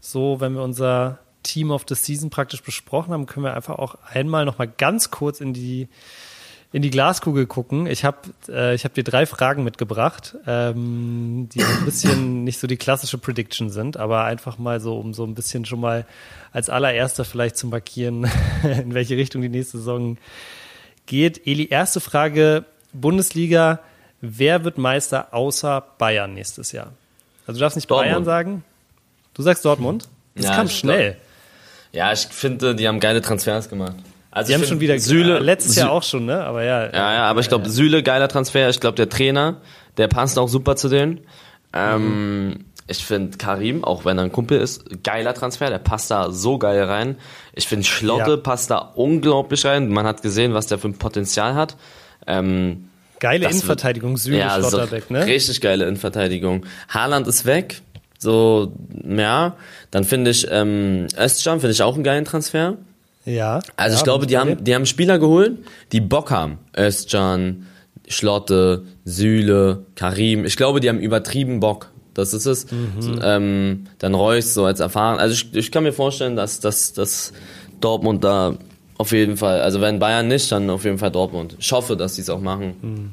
[0.00, 3.96] so, wenn wir unser Team of the Season praktisch besprochen haben, können wir einfach auch
[4.12, 5.88] einmal noch mal ganz kurz in die
[6.74, 7.86] in die Glaskugel gucken.
[7.86, 8.18] Ich habe
[8.48, 13.16] äh, ich hab dir drei Fragen mitgebracht, ähm, die ein bisschen nicht so die klassische
[13.16, 16.04] Prediction sind, aber einfach mal so, um so ein bisschen schon mal
[16.50, 18.28] als allererster vielleicht zu markieren,
[18.64, 20.18] in welche Richtung die nächste Saison
[21.06, 21.46] geht.
[21.46, 23.80] Eli, erste Frage, Bundesliga,
[24.20, 26.92] wer wird Meister außer Bayern nächstes Jahr?
[27.46, 28.10] Also du darfst nicht Dortmund.
[28.10, 28.64] Bayern sagen.
[29.34, 30.08] Du sagst Dortmund?
[30.34, 31.16] Das Ja, kam schnell.
[31.92, 33.96] Ja, ich finde, die haben geile Transfers gemacht.
[34.30, 36.42] Also Die haben find, schon wieder Süle, letztes Sü- Jahr auch schon, ne?
[36.44, 36.86] Aber ja.
[36.86, 38.68] Ja, ja, aber ich glaube, Süle, geiler Transfer.
[38.68, 39.60] Ich glaube, der Trainer,
[39.96, 41.20] der passt auch super zu denen.
[41.72, 45.70] Ähm, Ich finde Karim, auch wenn er ein Kumpel ist, geiler Transfer.
[45.70, 47.16] Der passt da so geil rein.
[47.54, 48.36] Ich finde Schlotte Ja.
[48.36, 49.88] passt da unglaublich rein.
[49.88, 51.76] Man hat gesehen, was der für ein Potenzial hat.
[52.26, 52.88] Ähm,
[53.20, 55.24] Geile Innenverteidigung, Süle, ja, so Schlotterbeck, ne?
[55.24, 56.66] richtig geile Innenverteidigung.
[56.88, 57.80] Haaland ist weg.
[58.18, 58.72] So,
[59.08, 59.56] ja.
[59.90, 62.76] Dann finde ich, ähm, Özcan finde ich auch einen geilen Transfer.
[63.24, 63.60] Ja.
[63.76, 65.58] Also ja, ich glaube, die haben, die haben Spieler geholt,
[65.92, 66.58] die Bock haben.
[66.76, 67.66] Özcan,
[68.08, 70.44] Schlotte, Süle, Karim.
[70.44, 71.90] Ich glaube, die haben übertrieben Bock.
[72.14, 72.66] Das ist es.
[73.00, 75.18] So, ähm, dann Reus so als erfahren.
[75.18, 77.32] Also ich, ich kann mir vorstellen, dass, dass, dass
[77.80, 78.54] Dortmund da
[78.96, 81.56] auf jeden Fall, also wenn Bayern nicht, dann auf jeden Fall Dortmund.
[81.58, 83.12] Ich hoffe, dass die es auch machen.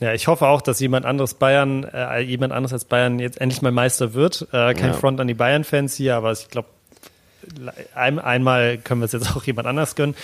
[0.00, 3.62] Ja, ich hoffe auch, dass jemand anderes Bayern, äh, jemand anderes als Bayern jetzt endlich
[3.62, 4.48] mal Meister wird.
[4.52, 4.92] Äh, kein Ja.
[4.94, 6.68] Front an die Bayern-Fans hier, aber ich glaube,
[7.94, 10.14] ein, einmal können wir es jetzt auch jemand anders gönnen.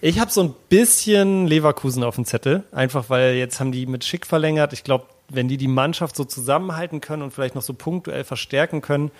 [0.00, 4.04] Ich habe so ein bisschen Leverkusen auf dem Zettel, einfach weil jetzt haben die mit
[4.04, 4.72] Schick verlängert.
[4.72, 8.80] Ich glaube, wenn die die Mannschaft so zusammenhalten können und vielleicht noch so punktuell verstärken
[8.80, 9.10] können,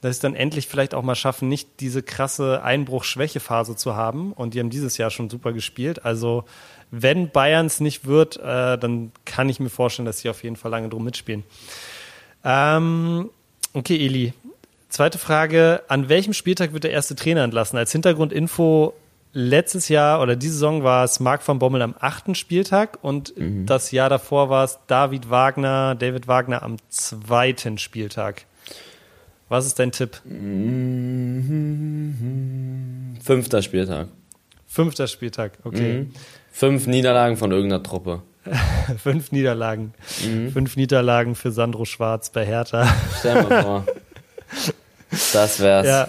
[0.00, 4.32] dass sie dann endlich vielleicht auch mal schaffen, nicht diese krasse Einbruch-Schwäche-Phase zu haben.
[4.32, 6.04] Und die haben dieses Jahr schon super gespielt.
[6.04, 6.44] Also
[6.90, 10.70] wenn Bayerns nicht wird, äh, dann kann ich mir vorstellen, dass sie auf jeden Fall
[10.70, 11.44] lange drum mitspielen.
[12.44, 13.28] Ähm,
[13.74, 14.32] okay, Eli.
[14.88, 15.82] Zweite Frage.
[15.88, 17.78] An welchem Spieltag wird der erste Trainer entlassen?
[17.78, 18.94] Als Hintergrundinfo,
[19.32, 23.90] letztes Jahr oder diese Saison war es Marc van Bommel am achten Spieltag und das
[23.92, 28.46] Jahr davor war es David Wagner, David Wagner am zweiten Spieltag.
[29.48, 30.20] Was ist dein Tipp?
[33.22, 34.08] Fünfter Spieltag.
[34.66, 36.06] Fünfter Spieltag, okay.
[36.52, 38.22] Fünf Niederlagen von irgendeiner Truppe.
[38.98, 39.94] Fünf Niederlagen.
[40.52, 42.86] Fünf Niederlagen für Sandro Schwarz bei Hertha.
[43.18, 43.86] Stell mal vor.
[45.32, 45.86] Das wär's.
[45.88, 46.08] Ja,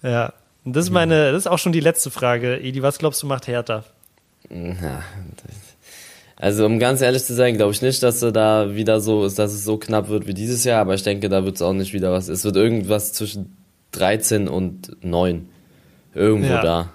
[0.00, 0.32] ja.
[0.68, 2.58] Und das ist meine, das ist auch schon die letzte Frage.
[2.58, 3.84] Edi, was glaubst du macht Hertha?
[4.50, 5.02] Ja,
[6.36, 9.38] also um ganz ehrlich zu sein, glaube ich nicht, dass er da wieder so ist,
[9.38, 11.72] dass es so knapp wird wie dieses Jahr, aber ich denke, da wird es auch
[11.72, 12.28] nicht wieder was.
[12.28, 13.56] Es wird irgendwas zwischen
[13.92, 15.48] 13 und 9.
[16.14, 16.60] Irgendwo Ja.
[16.62, 16.92] da.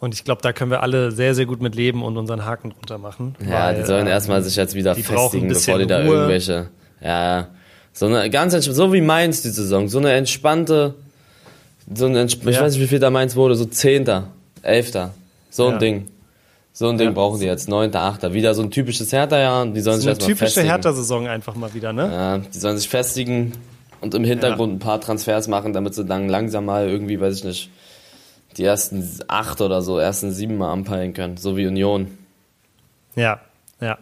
[0.00, 2.70] Und ich glaube, da können wir alle sehr, sehr gut mit leben und unseren Haken
[2.70, 3.36] drunter machen.
[3.46, 6.14] Ja, weil, die sollen äh, erstmal sich jetzt wieder festigen, bevor die da Ruhe.
[6.14, 6.70] irgendwelche.
[7.02, 7.48] Ja,
[7.92, 10.94] so eine ganz so wie Mainz die Saison, so eine entspannte,
[11.94, 12.62] so eine entsp ich Ja.
[12.62, 14.28] weiß nicht, wie viel da Mainz wurde, so Zehnter,
[14.62, 15.14] Elfter,
[15.50, 15.78] so ein Ja.
[15.78, 16.08] Ding.
[16.72, 17.14] So ein Ding ja.
[17.14, 18.34] brauchen die jetzt, neunter, achter.
[18.34, 19.64] Wieder so ein typisches Hertha-Jahr.
[19.66, 22.10] Die sollen so sich eine typische Hertha-Saison einfach mal wieder, ne?
[22.12, 23.52] Ja, die sollen sich festigen
[24.02, 27.44] und im Hintergrund ein paar Transfers machen, damit sie dann langsam mal irgendwie, weiß ich
[27.44, 27.70] nicht,
[28.58, 31.38] die ersten acht oder so, ersten sieben mal anpeilen können.
[31.38, 32.08] So wie Union.
[33.14, 33.40] Ja,
[33.80, 33.96] ja.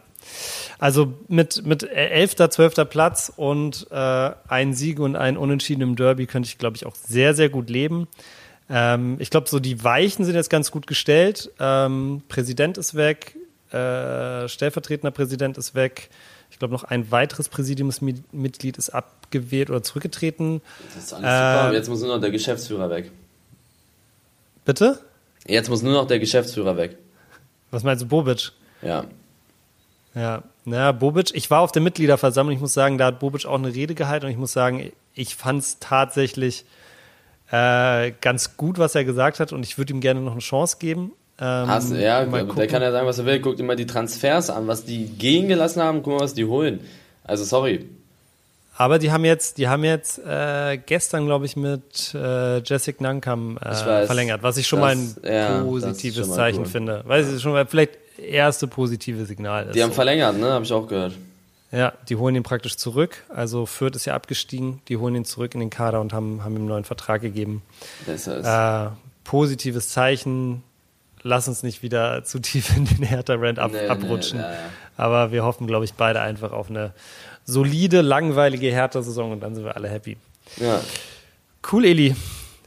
[0.84, 2.74] Also mit, mit 11., 12.
[2.90, 6.94] Platz und äh, ein Sieg und ein Unentschieden im Derby könnte ich, glaube ich, auch
[6.94, 8.06] sehr, sehr gut leben.
[8.68, 11.50] Ähm, ich glaube, so die Weichen sind jetzt ganz gut gestellt.
[11.58, 13.34] Ähm, Präsident ist weg,
[13.70, 16.10] äh, stellvertretender Präsident ist weg.
[16.50, 20.60] Ich glaube, noch ein weiteres Präsidiumsmitglied ist abgewählt oder zurückgetreten.
[20.94, 21.70] Das ist alles super.
[21.70, 23.10] Äh, jetzt muss nur noch der Geschäftsführer weg.
[24.66, 25.00] Bitte?
[25.46, 26.98] Jetzt muss nur noch der Geschäftsführer weg.
[27.70, 28.52] Was meinst du, Bobic?
[28.82, 29.06] Ja.
[30.14, 33.58] Ja, naja, Bobic, ich war auf der Mitgliederversammlung, ich muss sagen, da hat Bobic auch
[33.58, 36.64] eine Rede gehalten und ich muss sagen, ich fand es tatsächlich
[37.50, 40.76] äh, ganz gut, was er gesagt hat und ich würde ihm gerne noch eine Chance
[40.78, 41.12] geben.
[41.40, 43.40] Ähm, Hast, ja, der kann ja sagen, was er will.
[43.40, 46.80] Guckt immer die Transfers an, was die gehen gelassen haben, guck mal, was die holen.
[47.24, 47.86] Also sorry.
[48.76, 53.56] Aber die haben jetzt, die haben jetzt äh, gestern, glaube ich, mit äh, Jessic Nankam
[53.58, 56.66] äh, weiß, verlängert, was ich schon das, mal ein ja, positives Zeichen cool.
[56.66, 57.02] finde.
[57.06, 59.74] Weil es schon mal vielleicht erste positive Signal ist.
[59.74, 60.52] Die haben verlängert, ne?
[60.52, 61.14] Habe ich auch gehört.
[61.72, 63.24] Ja, die holen ihn praktisch zurück.
[63.28, 66.52] Also Fürth ist ja abgestiegen, die holen ihn zurück in den Kader und haben, haben
[66.52, 67.62] ihm einen neuen Vertrag gegeben.
[68.06, 68.92] Das heißt.
[68.92, 68.94] Äh,
[69.24, 70.62] positives Zeichen.
[71.22, 74.38] Lass uns nicht wieder zu tief in den Hertha-Rand ab, nee, abrutschen.
[74.38, 74.58] Nee, ja, ja.
[74.96, 76.92] Aber wir hoffen, glaube ich, beide einfach auf eine
[77.44, 80.16] solide, langweilige Hertha-Saison und dann sind wir alle happy.
[80.58, 80.80] Ja.
[81.72, 82.14] Cool, Eli.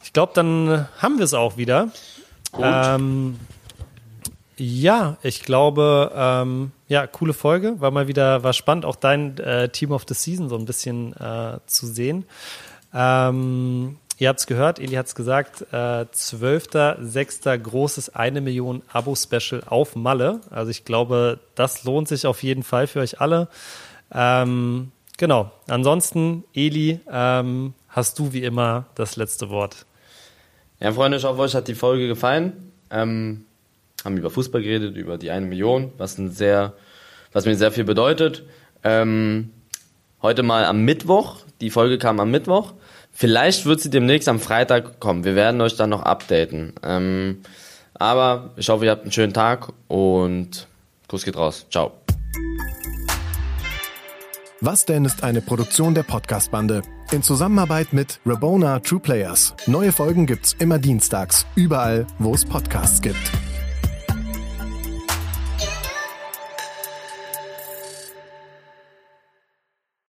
[0.03, 1.89] Ich glaube, dann haben wir es auch wieder.
[2.51, 2.65] Gut.
[2.65, 3.39] Ähm,
[4.57, 7.79] ja, ich glaube, ähm, ja, coole Folge.
[7.79, 11.13] War mal wieder, war spannend, auch dein äh, Team of the Season so ein bisschen
[11.13, 12.25] äh, zu sehen.
[12.93, 17.57] Ähm, ihr habt es gehört, Eli hat es gesagt, äh, 12.06.
[17.57, 20.41] großes 1 Million Abo-Special auf Malle.
[20.49, 23.49] Also ich glaube, das lohnt sich auf jeden Fall für euch alle.
[24.11, 25.51] Ähm, genau.
[25.67, 29.85] Ansonsten, Eli, ähm, hast du wie immer das letzte Wort.
[30.79, 32.71] Ja, Freunde, ich hoffe, euch hat die Folge gefallen.
[32.89, 33.45] Ähm,
[34.07, 36.73] haben über Fußball geredet, über die eine Million, was ein sehr,
[37.33, 38.43] was mir sehr viel bedeutet.
[38.83, 39.51] Ähm,
[40.21, 41.41] heute mal am Mittwoch.
[41.61, 42.73] Die Folge kam am Mittwoch.
[43.11, 45.23] Vielleicht wird sie demnächst am Freitag kommen.
[45.23, 46.73] Wir werden euch dann noch updaten.
[46.83, 47.41] Ähm,
[47.93, 50.67] aber ich hoffe, ihr habt einen schönen Tag und
[51.07, 51.65] Kuss geht raus.
[51.69, 51.91] Ciao.
[54.61, 56.81] Was denn ist eine Produktion der Podcast-Bande
[57.11, 59.53] in Zusammenarbeit mit Rabona True Players.
[59.65, 63.31] Neue Folgen gibt's immer dienstags, überall, wo es Podcasts gibt.